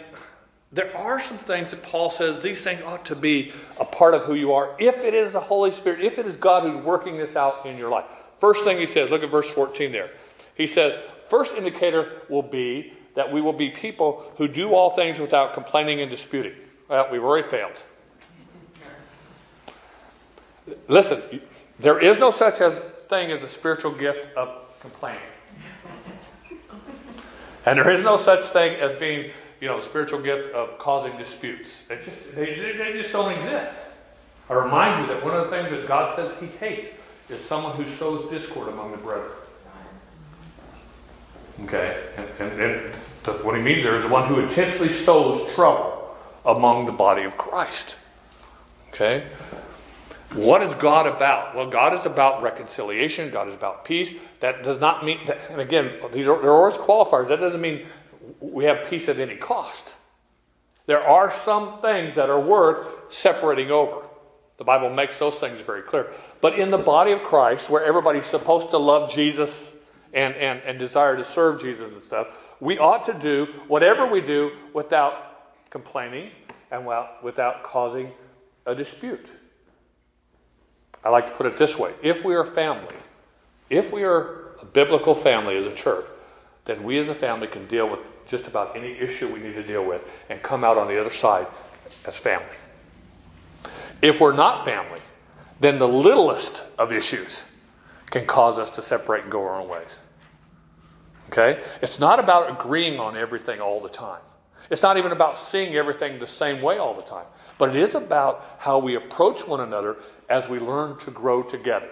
[0.73, 4.23] there are some things that Paul says these things ought to be a part of
[4.23, 7.17] who you are if it is the Holy Spirit, if it is God who's working
[7.17, 8.05] this out in your life.
[8.41, 10.11] First thing he says, look at verse 14 there.
[10.61, 15.19] He said, first indicator will be that we will be people who do all things
[15.19, 16.53] without complaining and disputing.
[16.87, 17.83] Well, we've already failed.
[20.87, 21.23] Listen,
[21.79, 22.75] there is no such as
[23.09, 25.23] thing as a spiritual gift of complaining.
[27.65, 29.31] And there is no such thing as being
[29.63, 31.85] you know, spiritual gift of causing disputes.
[31.89, 33.75] They just, they, they just don't exist.
[34.51, 36.91] I remind you that one of the things that God says He hates
[37.31, 39.33] is someone who sows discord among the brethren.
[41.65, 42.03] Okay?
[42.17, 46.87] And, and, and what He means there is the one who intentionally sows trouble among
[46.87, 47.97] the body of Christ.
[48.89, 49.27] Okay?
[50.35, 51.57] What is God about?
[51.57, 53.31] Well, God is about reconciliation.
[53.31, 54.13] God is about peace.
[54.39, 57.29] That does not mean that, and again, these are, there are always qualifiers.
[57.29, 57.87] That doesn't mean
[58.41, 59.95] we have peace at any cost.
[60.87, 64.03] There are some things that are worth separating over.
[64.59, 66.13] The Bible makes those things very clear.
[66.41, 69.73] But in the body of Christ, where everybody's supposed to love Jesus
[70.13, 72.29] and, and, and desire to serve Jesus and stuff,
[72.61, 76.31] we ought to do whatever we do without complaining
[76.71, 76.87] and
[77.23, 78.11] without causing
[78.67, 79.27] a dispute.
[81.05, 82.97] I like to put it this way if we are family,
[83.71, 86.05] if we are a biblical family as a church,
[86.65, 89.63] then we as a family can deal with just about any issue we need to
[89.63, 91.47] deal with and come out on the other side
[92.07, 92.47] as family.
[94.03, 95.01] If we're not family,
[95.59, 97.43] then the littlest of issues
[98.11, 100.01] can cause us to separate and go our own ways.
[101.29, 101.63] Okay?
[101.81, 104.21] It's not about agreeing on everything all the time.
[104.69, 107.27] It's not even about seeing everything the same way all the time.
[107.59, 109.97] But it is about how we approach one another
[110.29, 111.91] as we learn to grow together.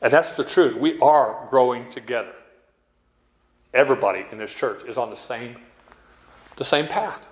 [0.00, 0.76] And that's the truth.
[0.76, 2.32] We are growing together.
[3.72, 5.56] Everybody in this church is on the same,
[6.56, 7.28] the same path.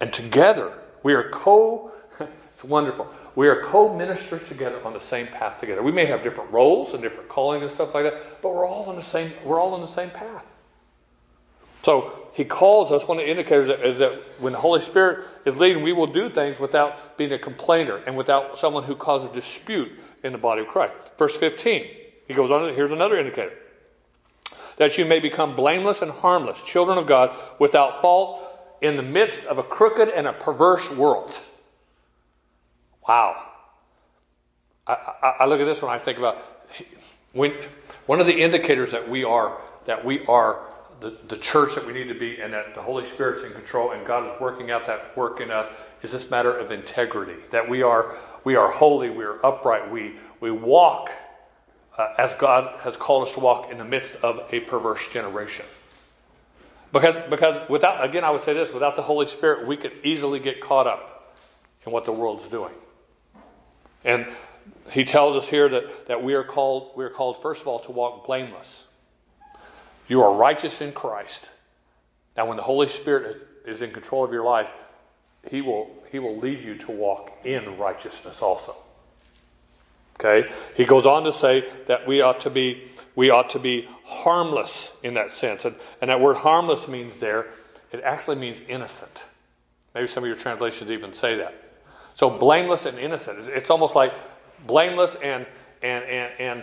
[0.00, 3.08] And together, we are co, it's wonderful.
[3.36, 5.82] We are co ministers together on the same path together.
[5.82, 8.84] We may have different roles and different callings and stuff like that, but we're all
[8.84, 10.46] on the same, we're all on the same path.
[11.82, 15.56] So he calls us, one of the indicators is that when the Holy Spirit is
[15.56, 19.90] leading, we will do things without being a complainer and without someone who causes dispute
[20.22, 20.94] in the body of Christ.
[21.16, 21.86] Verse 15,
[22.28, 23.52] he goes on, here's another indicator.
[24.76, 28.42] That you may become blameless and harmless, children of God, without fault
[28.82, 31.38] in the midst of a crooked and a perverse world.
[33.06, 33.46] Wow.
[34.86, 36.38] I, I, I look at this when I think about
[37.32, 37.54] when,
[38.06, 40.60] one of the indicators that we are that we are
[41.00, 43.92] the, the church that we need to be and that the Holy Spirit's in control
[43.92, 45.70] and God is working out that work in us
[46.02, 47.40] is this matter of integrity.
[47.50, 51.10] That we are we are holy, we are upright, we we walk
[51.96, 55.66] uh, as God has called us to walk in the midst of a perverse generation.
[56.92, 60.40] Because because without again I would say this, without the Holy Spirit we could easily
[60.40, 61.34] get caught up
[61.86, 62.74] in what the world's doing.
[64.04, 64.26] And
[64.90, 67.80] he tells us here that, that we are called we are called first of all
[67.80, 68.86] to walk blameless.
[70.08, 71.50] You are righteous in Christ.
[72.36, 74.68] Now, when the Holy Spirit is in control of your life,
[75.48, 78.74] He will, he will lead you to walk in righteousness also.
[80.18, 80.50] Okay?
[80.76, 84.90] He goes on to say that we ought to be, we ought to be harmless
[85.02, 85.64] in that sense.
[85.64, 87.46] And, and that word harmless means there,
[87.92, 89.24] it actually means innocent.
[89.94, 91.54] Maybe some of your translations even say that.
[92.14, 93.48] So blameless and innocent.
[93.48, 94.12] It's almost like
[94.66, 95.46] blameless and,
[95.82, 96.62] and, and, and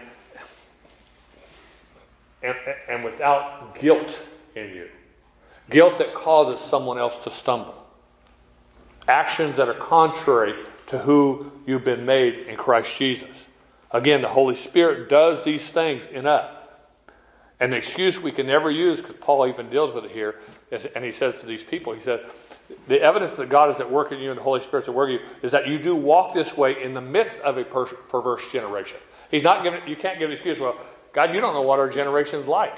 [2.43, 2.55] and,
[2.87, 4.15] and without guilt
[4.55, 4.89] in you.
[5.69, 7.75] Guilt that causes someone else to stumble.
[9.07, 10.53] Actions that are contrary
[10.87, 13.29] to who you've been made in Christ Jesus.
[13.91, 16.53] Again, the Holy Spirit does these things in us.
[17.59, 20.35] And the excuse we can never use, because Paul even deals with it here,
[20.69, 22.29] is, and he says to these people, he said,
[22.87, 25.09] the evidence that God is at work in you and the Holy Spirit's at work
[25.09, 27.85] in you is that you do walk this way in the midst of a per-
[27.85, 28.97] perverse generation.
[29.31, 30.77] He's not giving, you can't give an excuse, well,
[31.13, 32.77] God, you don't know what our generation's like.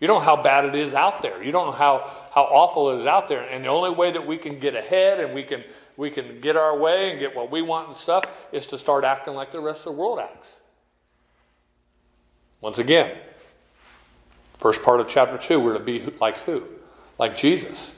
[0.00, 1.42] You don't know how bad it is out there.
[1.42, 3.42] You don't know how, how awful it is out there.
[3.42, 5.64] And the only way that we can get ahead and we can,
[5.96, 9.04] we can get our way and get what we want and stuff is to start
[9.04, 10.56] acting like the rest of the world acts.
[12.60, 13.16] Once again,
[14.58, 16.64] first part of chapter 2, we're to be like who?
[17.18, 17.94] Like Jesus.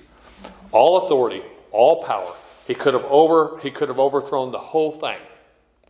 [0.72, 2.32] All authority, all power.
[2.66, 5.18] He could have over he could have overthrown the whole thing.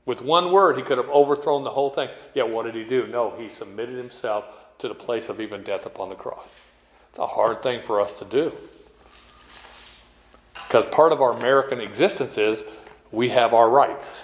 [0.04, 2.08] With one word, he could have overthrown the whole thing.
[2.34, 3.06] Yet what did he do?
[3.08, 4.44] No, he submitted himself
[4.78, 6.46] to the place of even death upon the cross.
[7.10, 8.52] It's a hard thing for us to do.
[10.66, 12.62] Because part of our American existence is
[13.10, 14.22] we have our rights.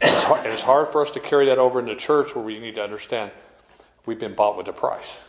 [0.00, 2.58] It's hard, and it's hard for us to carry that over into church where we
[2.58, 3.30] need to understand
[4.06, 5.24] we've been bought with a price.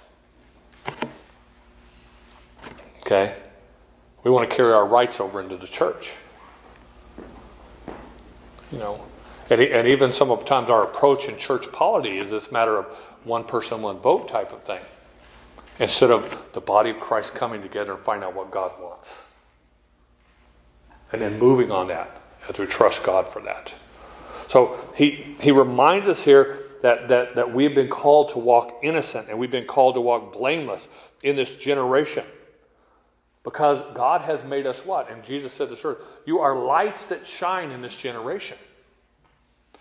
[3.10, 3.36] Okay?
[4.24, 6.12] We want to carry our rights over into the church.
[8.72, 9.04] You know,
[9.50, 12.86] and, and even some of times our approach in church polity is this matter of
[13.24, 14.82] one person, one vote type of thing,
[15.80, 19.12] instead of the body of Christ coming together and finding out what God wants,
[21.12, 23.74] and then moving on that as we trust God for that.
[24.50, 29.30] So he he reminds us here that that that we've been called to walk innocent
[29.30, 30.88] and we've been called to walk blameless
[31.24, 32.24] in this generation.
[33.44, 35.10] Because God has made us what?
[35.10, 38.58] And Jesus said this earth, you are lights that shine in this generation.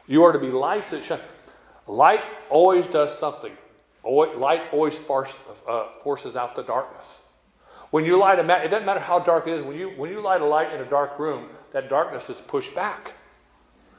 [0.06, 1.20] You are to be lights that shine.
[1.86, 3.52] Light always does something.
[4.04, 7.06] Light always uh, forces out the darkness.
[7.90, 9.64] When you light a match, it doesn't matter how dark it is.
[9.64, 12.74] When you when you light a light in a dark room, that darkness is pushed
[12.74, 13.14] back,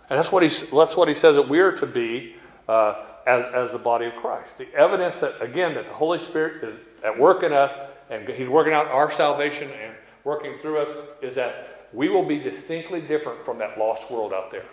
[0.09, 2.35] and that's what he that's what he says that we are to be
[2.67, 4.57] uh, as as the body of Christ.
[4.59, 7.71] The evidence that again that the Holy Spirit is at work in us
[8.09, 9.93] and He's working out our salvation and
[10.23, 14.51] working through it, is that we will be distinctly different from that lost world out
[14.51, 14.65] there.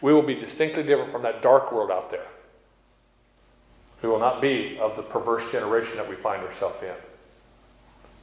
[0.00, 2.26] We will be distinctly different from that dark world out there.
[4.02, 6.94] We will not be of the perverse generation that we find ourselves in.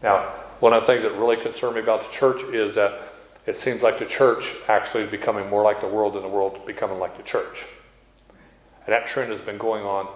[0.03, 0.25] Now,
[0.59, 2.99] one of the things that really concern me about the church is that
[3.45, 6.65] it seems like the church actually is becoming more like the world than the world
[6.65, 7.65] becoming like the church.
[8.85, 10.07] And that trend has been going on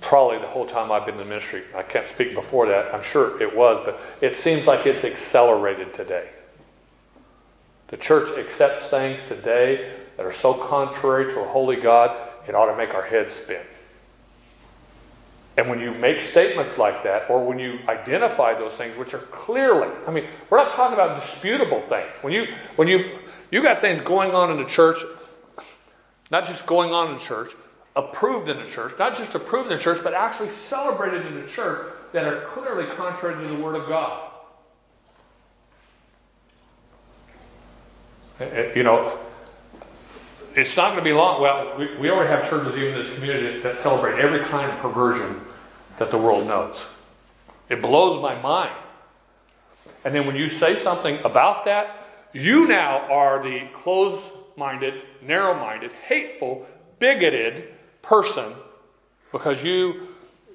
[0.00, 1.64] probably the whole time I've been in the ministry.
[1.74, 2.94] I can't speak before that.
[2.94, 6.28] I'm sure it was, but it seems like it's accelerated today.
[7.88, 12.16] The church accepts things today that are so contrary to a holy God,
[12.48, 13.62] it ought to make our heads spin.
[15.56, 19.18] And when you make statements like that, or when you identify those things, which are
[19.18, 22.10] clearly, I mean, we're not talking about disputable things.
[22.20, 23.18] When you, when you,
[23.50, 24.98] you got things going on in the church,
[26.30, 27.52] not just going on in the church,
[27.96, 31.48] approved in the church, not just approved in the church, but actually celebrated in the
[31.48, 34.30] church that are clearly contrary to the Word of God.
[38.38, 39.18] Eh, eh, you know,
[40.54, 41.40] it's not going to be long.
[41.40, 45.40] Well, we, already have churches even in this community that celebrate every kind of perversion
[45.98, 46.84] that the world knows.
[47.70, 48.76] It blows my mind.
[50.04, 54.22] And then when you say something about that, you now are the closed
[54.56, 56.66] minded, narrow minded, hateful,
[56.98, 57.75] bigoted
[58.06, 58.54] person
[59.32, 60.08] because you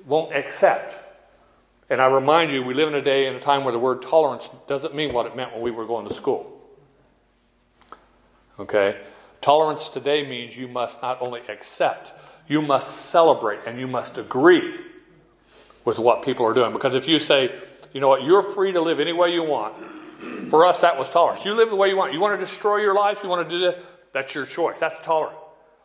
[0.05, 0.97] won't accept.
[1.89, 4.01] And I remind you, we live in a day and a time where the word
[4.01, 6.59] tolerance doesn't mean what it meant when we were going to school.
[8.59, 8.97] Okay?
[9.41, 12.13] Tolerance today means you must not only accept,
[12.47, 14.79] you must celebrate and you must agree
[15.83, 16.71] with what people are doing.
[16.71, 17.53] Because if you say,
[17.93, 19.75] you know what, you're free to live any way you want,
[20.49, 21.43] for us that was tolerance.
[21.43, 22.13] You live the way you want.
[22.13, 23.79] You want to destroy your life, you want to do that,
[24.13, 24.77] that's your choice.
[24.79, 25.37] That's tolerant.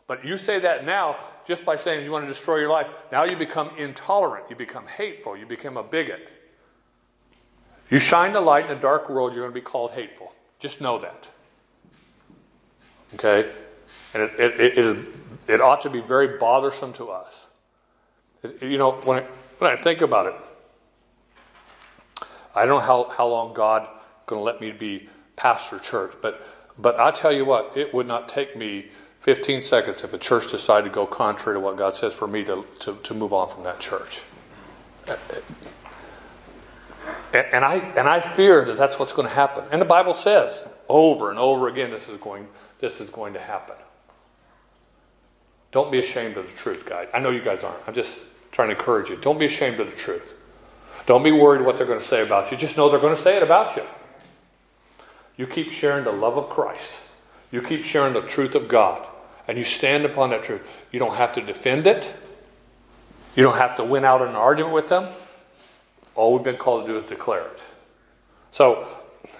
[0.07, 3.23] But you say that now just by saying you want to destroy your life, now
[3.23, 6.29] you become intolerant, you become hateful, you become a bigot.
[7.89, 10.33] You shine the light in a dark world, you're going to be called hateful.
[10.59, 11.29] Just know that.
[13.13, 13.49] Okay?
[14.13, 15.05] And it, it, it,
[15.47, 17.45] it, ought to be very bothersome to us.
[18.43, 19.27] It, you know, when I,
[19.59, 20.35] when I think about it,
[22.55, 23.87] I don't know how, how long God
[24.25, 26.41] going to let me be pastor church, but
[26.79, 28.87] but I tell you what, it would not take me
[29.27, 32.45] 15 seconds if a church decided to go contrary to what God says for me
[32.45, 34.21] to, to, to move on from that church.
[37.33, 39.65] And I, and I fear that that's what's going to happen.
[39.69, 42.47] And the Bible says over and over again this is going,
[42.79, 43.75] this is going to happen.
[45.73, 47.09] Don't be ashamed of the truth, guys.
[47.13, 47.85] I know you guys aren't.
[47.85, 48.17] I'm just
[48.53, 49.17] trying to encourage you.
[49.17, 50.35] Don't be ashamed of the truth.
[51.05, 52.55] Don't be worried what they're going to say about you.
[52.55, 53.83] Just know they're going to say it about you.
[55.35, 56.79] You keep sharing the love of Christ.
[57.51, 59.05] You keep sharing the truth of God.
[59.47, 60.61] And you stand upon that truth.
[60.91, 62.13] You don't have to defend it.
[63.35, 65.07] You don't have to win out in an argument with them.
[66.15, 67.63] All we've been called to do is declare it.
[68.51, 68.87] So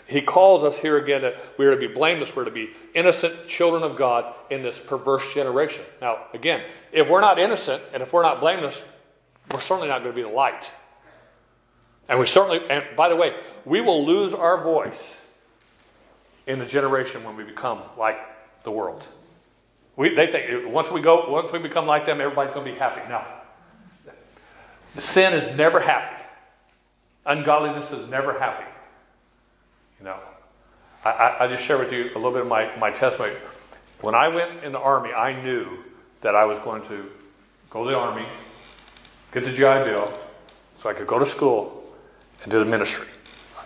[0.07, 3.47] he calls us here again that we are to be blameless, we're to be innocent
[3.47, 5.83] children of God in this perverse generation.
[6.01, 8.81] Now, again, if we're not innocent and if we're not blameless,
[9.51, 10.69] we're certainly not going to be the light.
[12.07, 15.19] And we certainly, and by the way, we will lose our voice
[16.45, 18.17] in the generation when we become like
[18.63, 19.05] the world.
[19.97, 22.77] We, they think once we go, once we become like them, everybody's going to be
[22.77, 23.01] happy.
[23.09, 23.23] No,
[25.01, 26.23] sin is never happy.
[27.25, 28.63] Ungodliness is never happy.
[29.99, 30.17] You know,
[31.03, 33.35] I, I, I just share with you a little bit of my, my testimony.
[34.01, 35.79] When I went in the army, I knew
[36.21, 37.09] that I was going to
[37.71, 38.25] go to the army,
[39.31, 40.13] get the GI Bill,
[40.81, 41.83] so I could go to school
[42.43, 43.07] and do the ministry.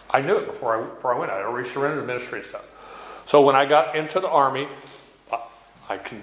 [0.10, 1.32] I knew it before I, before I went.
[1.32, 2.64] I already surrendered the ministry and stuff.
[3.26, 4.68] So when I got into the army,
[5.90, 6.20] I can,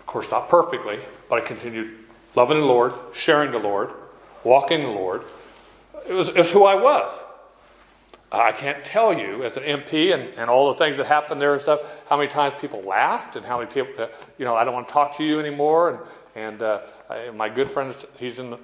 [0.00, 1.98] of course, not perfectly, but I continued
[2.34, 3.90] loving the Lord, sharing the Lord,
[4.42, 5.22] walking the Lord.
[6.08, 7.12] It was, it was who I was.
[8.32, 11.52] I can't tell you, as an MP and, and all the things that happened there
[11.52, 14.64] and stuff, how many times people laughed and how many people, uh, you know, I
[14.64, 15.90] don't want to talk to you anymore.
[15.90, 15.98] And,
[16.34, 18.56] and uh, I, my good friend, he's in,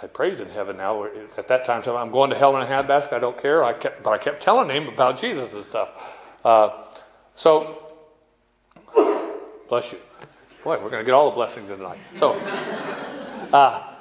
[0.00, 1.08] I praise in heaven now.
[1.36, 3.12] At that time, so I'm going to hell in a handbasket.
[3.12, 3.64] I don't care.
[3.64, 5.88] I kept, but I kept telling him about Jesus and stuff.
[6.44, 6.82] Uh,
[7.34, 7.83] so,
[9.68, 9.98] bless you.
[10.62, 11.98] Boy, we're going to get all the blessings tonight.
[12.16, 12.32] So,
[13.52, 13.94] uh,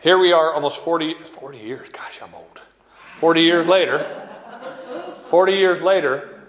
[0.00, 1.88] here we are almost 40, 40 years.
[1.90, 2.60] Gosh, I'm old.
[3.20, 4.28] 40 years later,
[5.28, 6.40] 40 years later,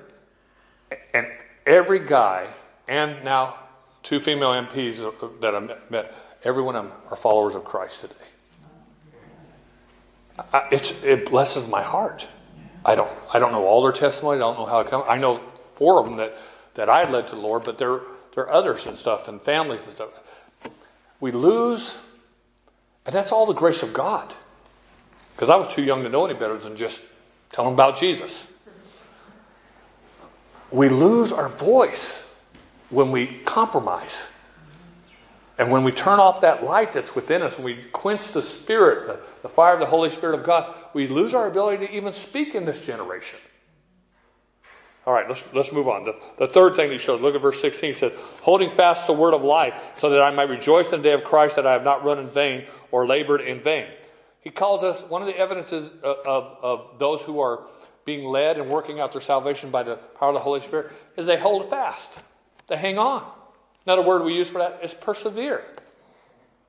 [1.14, 1.28] and
[1.66, 2.48] every guy,
[2.88, 3.58] and now
[4.04, 5.60] two female MPs that I
[5.90, 8.16] met, every one of them are followers of Christ today.
[10.54, 12.28] I, it blesses my heart.
[12.86, 14.38] I don't, I don't know all their testimony.
[14.38, 15.06] I don't know how it comes.
[15.10, 16.38] I know four of them that,
[16.80, 18.00] that I led to the Lord, but there,
[18.34, 20.22] there are others and stuff and families and stuff.
[21.20, 21.98] We lose,
[23.06, 24.34] and that's all the grace of God.
[25.36, 27.04] Because I was too young to know any better than just
[27.52, 28.48] tell them about Jesus.
[30.72, 32.26] We lose our voice
[32.90, 34.24] when we compromise.
[35.58, 39.06] And when we turn off that light that's within us, when we quench the Spirit,
[39.06, 42.14] the, the fire of the Holy Spirit of God, we lose our ability to even
[42.14, 43.38] speak in this generation.
[45.06, 46.04] All right, let's, let's move on.
[46.04, 47.94] The, the third thing he showed, look at verse 16.
[47.94, 51.10] He says, Holding fast the word of life, so that I might rejoice in the
[51.10, 53.88] day of Christ, that I have not run in vain or labored in vain.
[54.42, 57.64] He calls us one of the evidences of, of, of those who are
[58.06, 61.26] being led and working out their salvation by the power of the Holy Spirit is
[61.26, 62.22] they hold fast,
[62.68, 63.24] they hang on.
[63.86, 65.64] Another word we use for that is persevere.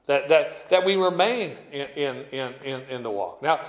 [0.06, 1.86] That, that, that we remain in,
[2.32, 3.42] in, in, in the walk.
[3.42, 3.60] Now,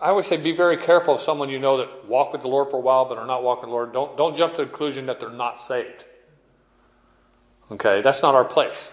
[0.00, 2.70] I always say be very careful of someone you know that walk with the Lord
[2.70, 3.92] for a while but are not walking the Lord.
[3.92, 6.04] Don't, don't jump to the conclusion that they're not saved.
[7.70, 8.92] Okay, that's not our place.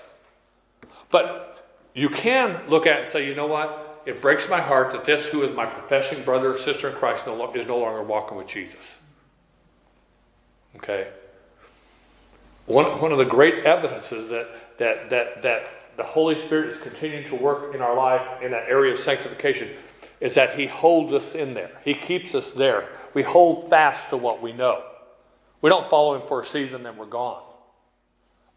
[1.12, 4.04] But you can look at and say, you know what?
[4.06, 7.26] It breaks my heart that this, who is my professing brother or sister in Christ,
[7.28, 8.96] no, is no longer walking with Jesus.
[10.78, 11.08] Okay?
[12.66, 14.48] One, one of the great evidences that,
[14.78, 15.64] that, that, that
[15.98, 19.70] the Holy Spirit is continuing to work in our life in that area of sanctification
[20.20, 21.72] is that He holds us in there.
[21.84, 22.90] He keeps us there.
[23.14, 24.84] We hold fast to what we know.
[25.62, 27.44] We don't follow Him for a season, then we're gone.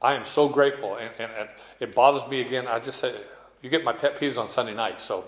[0.01, 1.49] I am so grateful, and, and, and
[1.79, 2.67] it bothers me again.
[2.67, 3.15] I just say,
[3.63, 5.25] you get my pet peeves on Sunday nights, so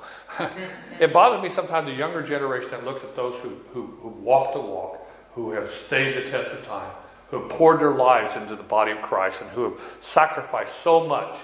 [1.01, 4.53] it bothers me sometimes the younger generation that looks at those who, who, who walk
[4.53, 6.91] the walk, who have stayed the test of time,
[7.31, 11.07] who have poured their lives into the body of Christ, and who have sacrificed so
[11.07, 11.37] much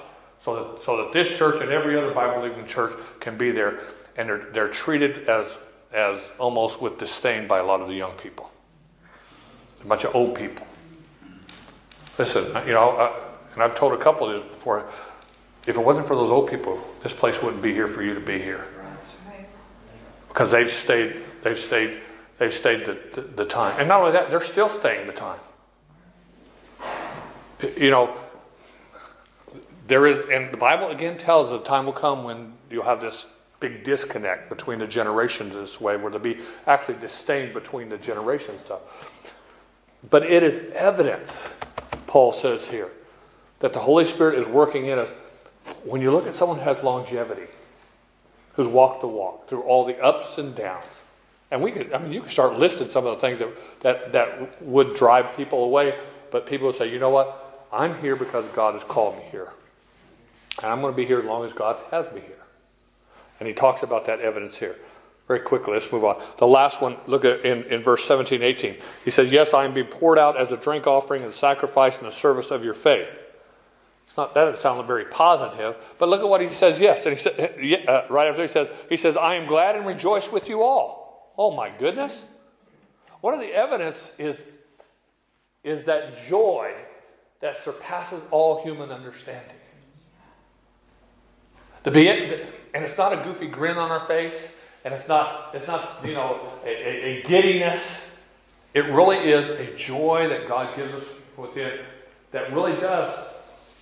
[0.44, 3.80] so that, so that this church and every other Bible believing church can be there
[4.20, 5.46] and they're, they're treated as,
[5.94, 8.50] as almost with disdain by a lot of the young people.
[9.82, 10.66] A bunch of old people.
[12.18, 13.14] Listen, you know, uh,
[13.54, 14.84] and I've told a couple of this before.
[15.66, 18.20] If it wasn't for those old people, this place wouldn't be here for you to
[18.20, 18.66] be here.
[20.28, 22.00] Because they've stayed, they've stayed,
[22.38, 23.74] they've stayed the, the, the time.
[23.78, 25.40] And not only that, they're still staying the time.
[27.78, 28.14] You know,
[29.86, 33.26] there is, and the Bible again tells the time will come when you'll have this
[33.60, 38.60] big disconnect between the generations this way, where there'll be actually disdain between the generations
[38.64, 38.80] stuff.
[40.08, 41.48] But it is evidence,
[42.06, 42.90] Paul says here,
[43.58, 45.10] that the Holy Spirit is working in us.
[45.84, 47.46] When you look at someone who has longevity,
[48.54, 51.02] who's walked the walk through all the ups and downs,
[51.50, 54.12] and we could, I mean, you could start listing some of the things that, that,
[54.12, 55.98] that would drive people away,
[56.30, 57.68] but people would say, you know what?
[57.72, 59.48] I'm here because God has called me here.
[60.62, 62.36] And I'm going to be here as long as God has me here.
[63.40, 64.76] And he talks about that evidence here.
[65.26, 66.22] Very quickly, let's move on.
[66.38, 68.76] The last one, look at in, in verse 17, 18.
[69.04, 72.04] He says, Yes, I am being poured out as a drink offering and sacrifice in
[72.04, 73.18] the service of your faith.
[74.10, 76.80] It's not that doesn't sound very positive, but look at what he says.
[76.80, 79.86] Yes, and he said uh, right after he says, he says, "I am glad and
[79.86, 82.12] rejoice with you all." Oh my goodness!
[83.20, 84.36] One of the evidence is
[85.62, 86.74] is that joy
[87.40, 89.54] that surpasses all human understanding.
[91.84, 92.08] To be,
[92.74, 94.52] and it's not a goofy grin on our face,
[94.84, 98.10] and it's not, it's not, you know, a, a, a giddiness.
[98.74, 101.04] It really is a joy that God gives us
[101.36, 101.80] within
[102.32, 103.12] that really does.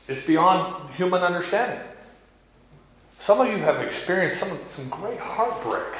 [0.09, 1.80] It's beyond human understanding.
[3.20, 5.95] Some of you have experienced some, some great heartbreak.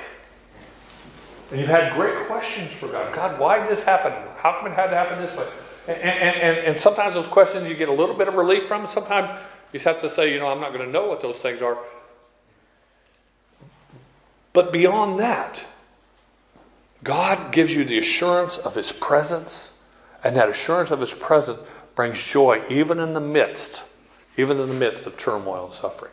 [1.51, 3.14] And you've had great questions for God.
[3.14, 4.12] God, why did this happen?
[4.39, 5.49] How come it had to happen this way?
[5.86, 8.86] And, and, and, and sometimes those questions you get a little bit of relief from.
[8.86, 9.41] Sometimes
[9.72, 11.61] you just have to say, you know, I'm not going to know what those things
[11.61, 11.78] are.
[14.53, 15.61] But beyond that,
[17.05, 19.73] God gives you the assurance of His presence,
[20.25, 21.61] and that assurance of His presence
[21.95, 23.83] brings joy even in the midst,
[24.37, 26.13] even in the midst of turmoil and suffering.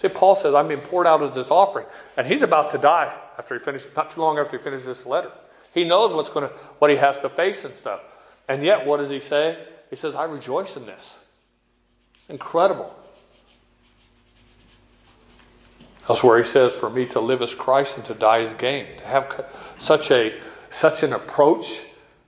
[0.00, 3.14] See, Paul says, I'm being poured out as this offering, and he's about to die
[3.38, 5.30] after he finishes, not too long after he finishes this letter.
[5.72, 8.00] He knows what's going to, what he has to face and stuff.
[8.48, 9.64] And yet, what does he say?
[9.90, 11.18] He says, I rejoice in this.
[12.28, 12.94] Incredible.
[16.08, 18.86] Elsewhere he says, For me to live as Christ and to die as gain.
[18.98, 19.46] To have
[19.78, 20.38] such, a,
[20.70, 21.84] such an approach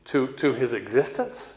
[0.06, 1.52] to, to his existence.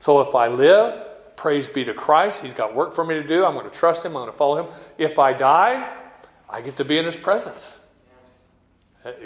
[0.00, 2.42] So if I live, praise be to Christ.
[2.42, 3.44] He's got work for me to do.
[3.44, 4.16] I'm going to trust him.
[4.16, 4.74] I'm going to follow him.
[4.98, 5.96] If I die,
[6.48, 7.80] I get to be in his presence.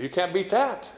[0.01, 0.89] You can't beat that.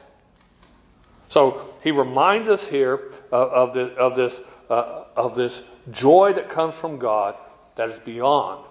[1.27, 5.61] So he reminds us here of, of, the, of this, uh, of this
[5.91, 7.35] joy that comes from God
[7.75, 8.65] that is beyond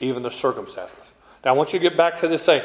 [0.00, 1.01] even the circumstances.
[1.44, 2.62] Now, I want you to get back to this thing.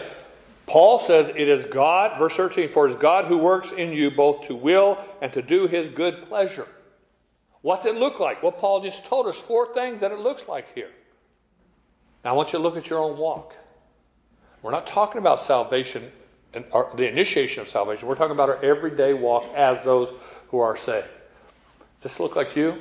[0.67, 4.11] Paul says it is God, verse 13, for it is God who works in you
[4.11, 6.67] both to will and to do his good pleasure.
[7.61, 8.43] What's it look like?
[8.43, 10.91] Well, Paul just told us four things that it looks like here.
[12.23, 13.55] Now, I want you to look at your own walk.
[14.61, 16.11] We're not talking about salvation
[16.53, 16.65] and
[16.95, 18.07] the initiation of salvation.
[18.07, 20.13] We're talking about our everyday walk as those
[20.49, 21.07] who are saved.
[22.01, 22.77] Does this look like you?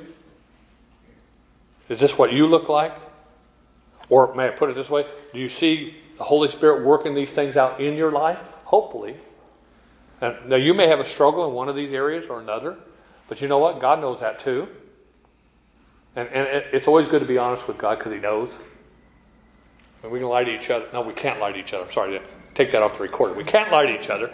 [1.89, 2.93] Is this what you look like?
[4.09, 5.05] Or may I put it this way?
[5.33, 8.39] Do you see the Holy Spirit working these things out in your life?
[8.65, 9.17] Hopefully.
[10.21, 12.77] And now you may have a struggle in one of these areas or another,
[13.27, 13.79] but you know what?
[13.79, 14.67] God knows that too.
[16.15, 18.49] And, and it's always good to be honest with God because He knows.
[20.01, 20.87] And we can lie to each other.
[20.91, 21.83] No, we can't lie to each other.
[21.83, 23.33] I'm sorry to take that off the recorder.
[23.35, 24.31] We can't lie to each other.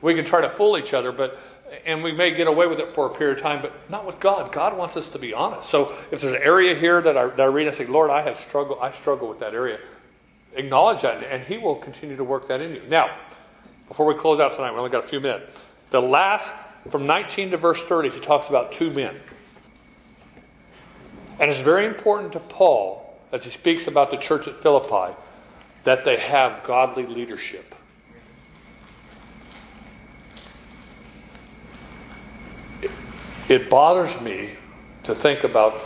[0.00, 1.38] We can try to fool each other, but
[1.86, 4.20] and we may get away with it for a period of time, but not with
[4.20, 4.52] God.
[4.52, 5.68] God wants us to be honest.
[5.68, 8.22] So if there's an area here that I, that I read and say, Lord, I
[8.22, 9.78] have struggled, I struggle with that area,
[10.54, 12.82] acknowledge that, and He will continue to work that in you.
[12.88, 13.16] Now,
[13.88, 15.60] before we close out tonight, we only got a few minutes.
[15.90, 16.52] The last,
[16.90, 19.14] from 19 to verse 30, he talks about two men.
[21.38, 25.14] And it's very important to Paul, as he speaks about the church at Philippi,
[25.84, 27.74] that they have godly leadership.
[33.48, 34.50] It bothers me
[35.04, 35.80] to think about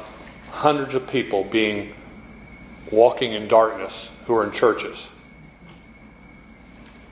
[0.50, 1.94] hundreds of people being
[2.90, 5.08] walking in darkness who are in churches.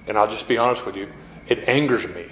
[0.06, 1.08] And I'll just be honest with you,
[1.48, 2.26] it angers me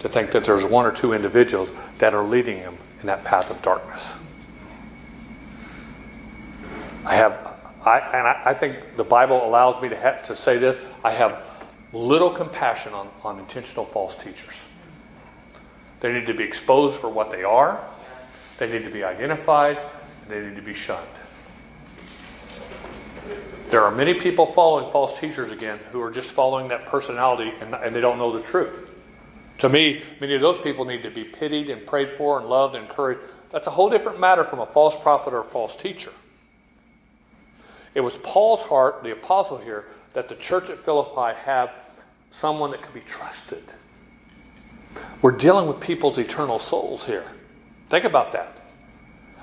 [0.00, 3.50] to think that there's one or two individuals that are leading them in that path
[3.50, 4.12] of darkness.
[7.04, 10.58] I have, I, and I, I think the Bible allows me to, have, to say
[10.58, 10.76] this.
[11.04, 11.42] I have
[11.92, 14.54] little compassion on, on intentional false teachers.
[16.02, 17.80] They need to be exposed for what they are.
[18.58, 19.78] They need to be identified.
[20.28, 21.06] they need to be shunned.
[23.68, 27.74] There are many people following false teachers again who are just following that personality and,
[27.74, 28.90] and they don't know the truth.
[29.58, 32.74] To me, many of those people need to be pitied and prayed for and loved
[32.74, 33.20] and encouraged.
[33.52, 36.12] That's a whole different matter from a false prophet or a false teacher.
[37.94, 41.70] It was Paul's heart, the apostle here, that the church at Philippi have
[42.32, 43.62] someone that could be trusted.
[45.20, 47.24] We're dealing with people's eternal souls here.
[47.88, 48.58] Think about that.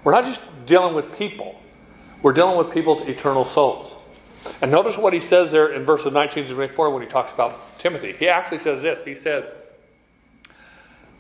[0.04, 1.60] We're not just dealing with people,
[2.22, 3.96] we're dealing with people's eternal souls.
[4.62, 7.78] And notice what he says there in verses 19 to 24 when he talks about
[7.78, 8.14] Timothy.
[8.18, 9.52] He actually says this He said,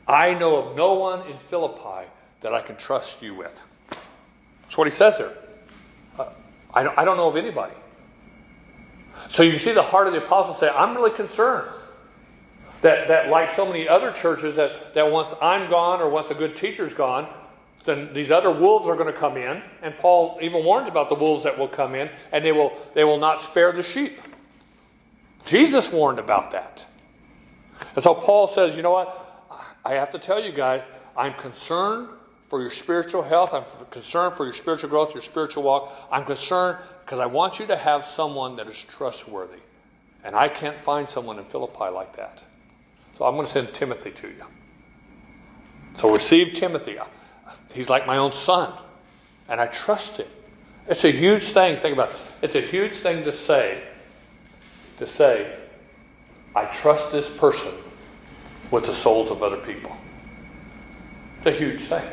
[0.08, 2.08] I know of no one in Philippi
[2.42, 3.62] that I can trust you with.
[3.90, 5.34] That's what he says there.
[6.18, 6.30] Uh,
[6.74, 7.76] I don't, I don't know of anybody.
[9.30, 11.70] So you see the heart of the apostle say, I'm really concerned
[12.82, 16.36] that, that like so many other churches, that, that once I'm gone or once a
[16.36, 17.28] good teacher's gone,
[17.86, 19.62] then these other wolves are going to come in.
[19.82, 23.04] And Paul even warns about the wolves that will come in, and they will, they
[23.04, 24.20] will not spare the sheep.
[25.46, 26.86] Jesus warned about that.
[27.96, 29.26] And so Paul says, you know what?
[29.86, 30.84] I have to tell you guys,
[31.16, 32.10] I'm concerned
[32.50, 33.54] for your spiritual health.
[33.54, 35.92] I'm concerned for your spiritual growth, your spiritual walk.
[36.12, 39.60] I'm concerned because I want you to have someone that is trustworthy.
[40.24, 42.44] And I can't find someone in Philippi like that.
[43.20, 44.46] So I'm going to send Timothy to you.
[45.98, 46.98] So receive Timothy.
[47.74, 48.72] He's like my own son.
[49.50, 50.28] And I trust him.
[50.88, 51.82] It's a huge thing.
[51.82, 52.16] Think about it.
[52.42, 53.84] It's a huge thing to say,
[55.00, 55.54] to say,
[56.56, 57.74] I trust this person
[58.72, 59.98] with the souls of other people.
[61.40, 62.08] It's a huge thing.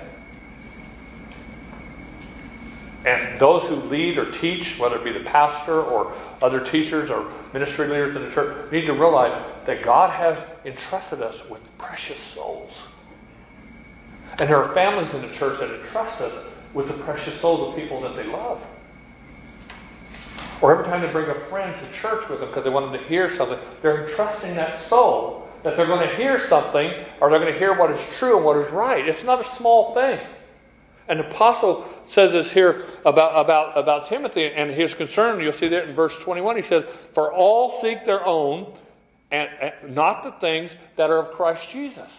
[3.05, 6.13] And those who lead or teach, whether it be the pastor or
[6.43, 11.23] other teachers or ministry leaders in the church, need to realize that God has entrusted
[11.23, 12.73] us with precious souls.
[14.39, 17.77] And there are families in the church that entrust us with the precious souls of
[17.81, 18.65] people that they love.
[20.61, 23.01] Or every time they bring a friend to church with them because they want them
[23.01, 27.41] to hear something, they're entrusting that soul that they're going to hear something or they're
[27.41, 29.07] going to hear what is true and what is right.
[29.09, 30.21] It's not a small thing.
[31.09, 35.41] An apostle says this here about, about, about Timothy and his concern.
[35.41, 36.57] You'll see that in verse 21.
[36.57, 36.85] He says,
[37.15, 38.73] For all seek their own,
[39.31, 42.11] and, and not the things that are of Christ Jesus.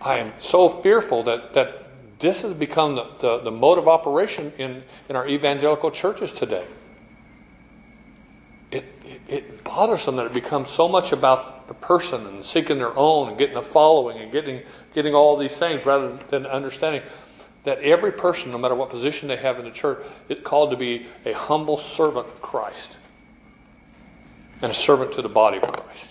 [0.00, 4.52] I am so fearful that, that this has become the, the, the mode of operation
[4.58, 6.66] in, in our evangelical churches today.
[8.70, 12.78] It, it, it bothers them that it becomes so much about the person and seeking
[12.78, 14.62] their own and getting a following and getting,
[14.94, 17.02] getting all these things rather than understanding
[17.64, 20.76] that every person, no matter what position they have in the church, is called to
[20.76, 22.96] be a humble servant of Christ
[24.62, 26.10] and a servant to the body of Christ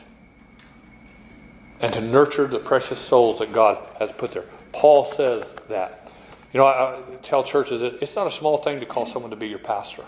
[1.79, 4.45] and to nurture the precious souls that God has put there.
[4.71, 6.11] Paul says that.
[6.53, 9.47] You know, I, tell churches it's not a small thing to call someone to be
[9.47, 10.05] your pastor.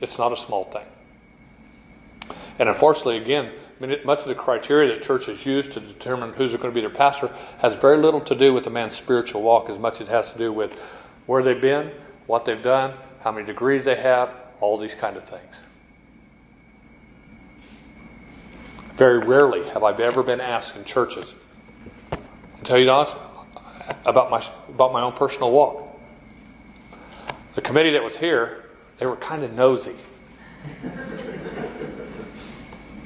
[0.00, 0.86] It's not a small thing.
[2.58, 6.72] And unfortunately, again, much of the criteria that churches use to determine who's going to
[6.72, 9.94] be their pastor has very little to do with the man's spiritual walk as much
[9.94, 10.72] as it has to do with
[11.26, 11.90] where they've been,
[12.26, 15.64] what they've done, how many degrees they have, all these kind of things.
[18.96, 21.32] Very rarely have I ever been asked in churches,
[22.10, 23.16] to tell you honest,
[24.04, 25.98] about my, about my own personal walk.
[27.54, 28.66] The committee that was here,
[28.98, 29.96] they were kind of nosy.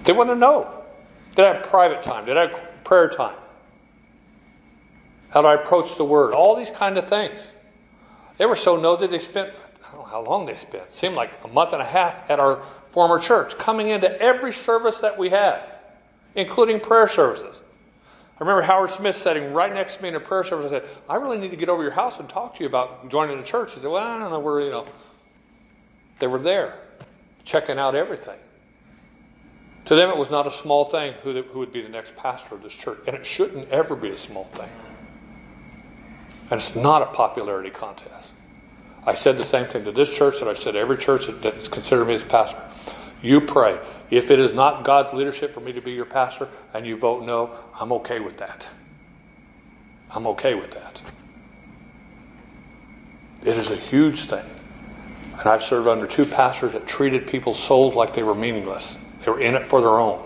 [0.05, 0.85] they want to know.
[1.35, 2.27] Did I have private time?
[2.27, 3.37] Did I have prayer time?
[5.31, 6.33] How do I approach the word?
[6.33, 7.41] All these kind of things.
[8.39, 9.53] They were so nosy they spent,
[9.85, 10.85] I don't know how long they spent.
[10.85, 14.53] It seemed like a month and a half at our former church, coming into every
[14.53, 15.61] service that we had,
[16.37, 17.61] including prayer services.
[18.37, 20.67] I remember Howard Smith sitting right next to me in a prayer service.
[20.67, 23.09] I said, I really need to get over your house and talk to you about
[23.09, 23.75] joining the church.
[23.75, 24.87] He said, Well, I don't know where, you know.
[26.19, 26.79] They were there,
[27.45, 28.39] checking out everything.
[29.87, 32.55] To them, it was not a small thing who, who would be the next pastor
[32.55, 33.01] of this church.
[33.07, 34.71] And it shouldn't ever be a small thing.
[36.51, 38.31] And it's not a popularity contest.
[39.07, 41.43] I said the same thing to this church that I said to every church that,
[41.43, 42.63] that's considered me as pastor.
[43.23, 43.79] You pray.
[44.11, 47.25] If it is not God's leadership for me to be your pastor and you vote
[47.25, 48.69] no, I'm okay with that.
[50.11, 51.01] I'm okay with that.
[53.43, 54.45] It is a huge thing.
[55.39, 58.97] And I've served under two pastors that treated people's souls like they were meaningless.
[59.25, 60.23] They were in it for their own.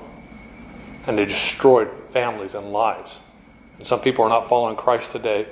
[1.07, 3.19] And they destroyed families and lives.
[3.79, 5.47] And some people are not following Christ today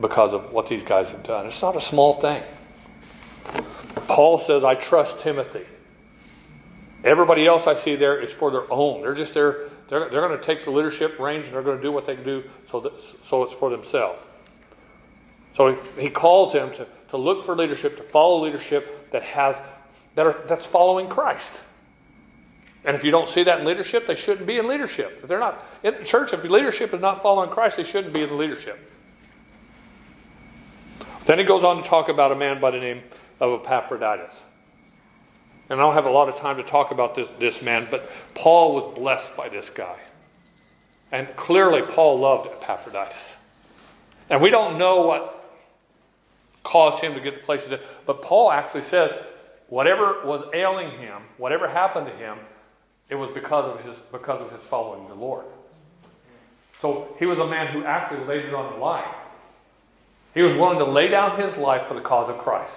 [0.00, 1.46] because of what these guys have done.
[1.46, 2.42] It's not a small thing.
[4.08, 5.64] Paul says, I trust Timothy.
[7.04, 9.02] Everybody else I see there is for their own.
[9.02, 9.68] They're just there.
[9.88, 12.14] They're, they're going to take the leadership reins and they're going to do what they
[12.14, 12.92] can do so, that,
[13.28, 14.18] so it's for themselves.
[15.56, 19.56] So he, he calls them to, to look for leadership, to follow leadership that has
[20.14, 21.62] that are, that's following Christ.
[22.84, 25.20] And if you don't see that in leadership, they shouldn't be in leadership.
[25.22, 28.22] If they're not in the church, if leadership is not following Christ, they shouldn't be
[28.22, 28.78] in leadership.
[31.24, 33.02] Then he goes on to talk about a man by the name
[33.40, 34.38] of Epaphroditus.
[35.70, 38.10] And I don't have a lot of time to talk about this, this man, but
[38.34, 39.96] Paul was blessed by this guy.
[41.10, 43.36] And clearly, Paul loved Epaphroditus.
[44.28, 45.30] And we don't know what
[46.62, 49.24] caused him to get the place to but Paul actually said
[49.68, 52.38] whatever was ailing him, whatever happened to him,
[53.08, 55.44] it was because of his because of his following the Lord.
[56.80, 59.14] So he was a man who actually laid it on the line.
[60.34, 62.74] He was willing to lay down his life for the cause of Christ.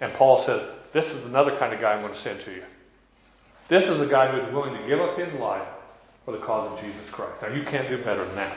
[0.00, 0.62] And Paul says,
[0.92, 2.62] This is another kind of guy I'm going to send to you.
[3.68, 5.66] This is a guy who is willing to give up his life
[6.24, 7.42] for the cause of Jesus Christ.
[7.42, 8.56] Now, you can't do better than that.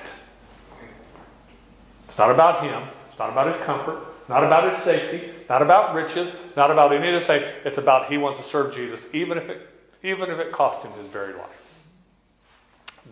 [2.07, 5.95] It's not about him, it's not about his comfort, not about his safety, not about
[5.95, 7.43] riches, not about any of this thing.
[7.65, 9.69] It's about he wants to serve Jesus, even if it,
[10.03, 11.49] even if it cost him his very life.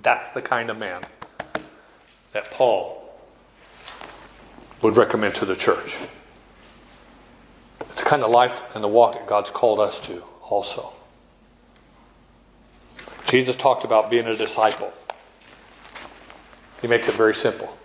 [0.02, 1.02] That's the kind of man
[2.34, 3.10] that Paul
[4.82, 5.98] would recommend to the church.
[7.90, 10.94] It's the kind of life and the walk that God's called us to also.
[13.28, 14.92] Jesus talked about being a disciple.
[16.82, 17.78] He makes it very simple.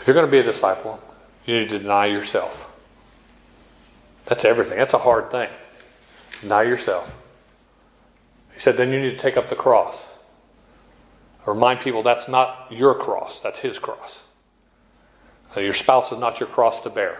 [0.00, 1.00] If you're going to be a disciple,
[1.44, 2.70] you need to deny yourself.
[4.26, 4.78] That's everything.
[4.78, 5.50] That's a hard thing.
[6.40, 7.21] Deny yourself.
[8.62, 10.00] Said, then you need to take up the cross.
[11.46, 14.22] remind people that's not your cross, that's his cross.
[15.56, 17.18] Uh, your spouse is not your cross to bear.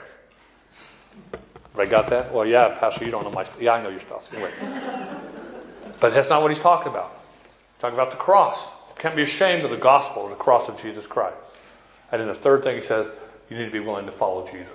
[1.74, 2.32] Everybody got that?
[2.32, 4.30] Well, yeah, Pastor, you don't know my Yeah, I know your spouse.
[4.32, 4.53] Anyway.
[5.99, 7.11] but that's not what he's talking about.
[7.74, 8.61] He's talking about the cross.
[8.61, 11.36] You can't be ashamed of the gospel the cross of Jesus Christ.
[12.12, 13.09] And then the third thing he says,
[13.51, 14.68] you need to be willing to follow Jesus.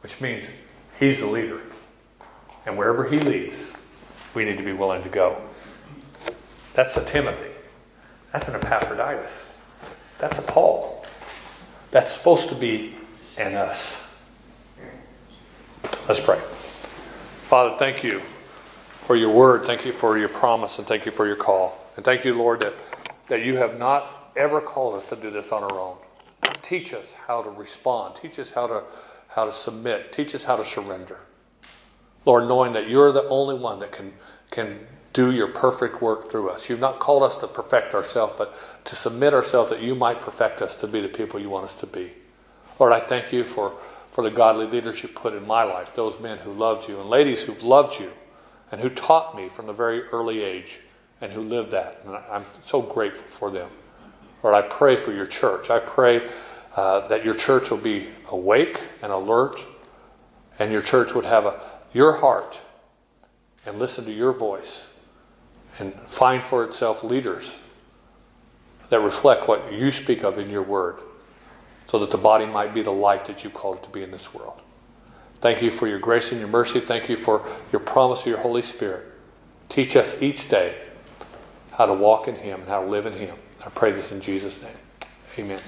[0.00, 0.44] Which means
[1.00, 1.60] he's the leader.
[2.66, 3.72] And wherever he leads,
[4.34, 5.40] we need to be willing to go.
[6.74, 7.52] That's a Timothy.
[8.32, 9.48] That's an Epaphroditus.
[10.18, 11.06] That's a Paul.
[11.90, 12.94] That's supposed to be
[13.36, 14.02] in us.
[16.08, 16.40] Let's pray.
[17.48, 18.20] Father, thank you
[19.02, 19.64] for your word.
[19.64, 21.78] Thank you for your promise, and thank you for your call.
[21.96, 22.74] And thank you, Lord, that,
[23.28, 25.96] that you have not ever called us to do this on our own.
[26.62, 28.16] Teach us how to respond.
[28.16, 28.82] Teach us how to,
[29.28, 30.12] how to submit.
[30.12, 31.20] Teach us how to surrender.
[32.24, 34.12] Lord, knowing that you're the only one that can,
[34.50, 34.78] can
[35.12, 36.68] do your perfect work through us.
[36.68, 38.54] You've not called us to perfect ourselves, but
[38.86, 41.74] to submit ourselves that you might perfect us to be the people you want us
[41.76, 42.12] to be.
[42.78, 43.74] Lord, I thank you for,
[44.10, 47.08] for the godly leaders you put in my life, those men who loved you, and
[47.08, 48.10] ladies who've loved you,
[48.72, 50.80] and who taught me from the very early age,
[51.20, 52.00] and who lived that.
[52.04, 53.70] And I'm so grateful for them.
[54.42, 55.70] Lord, I pray for your church.
[55.70, 56.28] I pray
[56.74, 59.60] uh, that your church will be awake and alert,
[60.58, 61.60] and your church would have a,
[61.94, 62.60] your heart
[63.64, 64.86] and listen to your voice
[65.78, 67.52] and find for itself leaders
[68.90, 70.96] that reflect what you speak of in your word
[71.86, 74.10] so that the body might be the light that you called it to be in
[74.10, 74.60] this world.
[75.40, 76.80] Thank you for your grace and your mercy.
[76.80, 79.06] Thank you for your promise of your Holy Spirit.
[79.68, 80.76] Teach us each day
[81.72, 83.36] how to walk in Him and how to live in Him.
[83.64, 84.76] I pray this in Jesus' name.
[85.38, 85.60] Amen.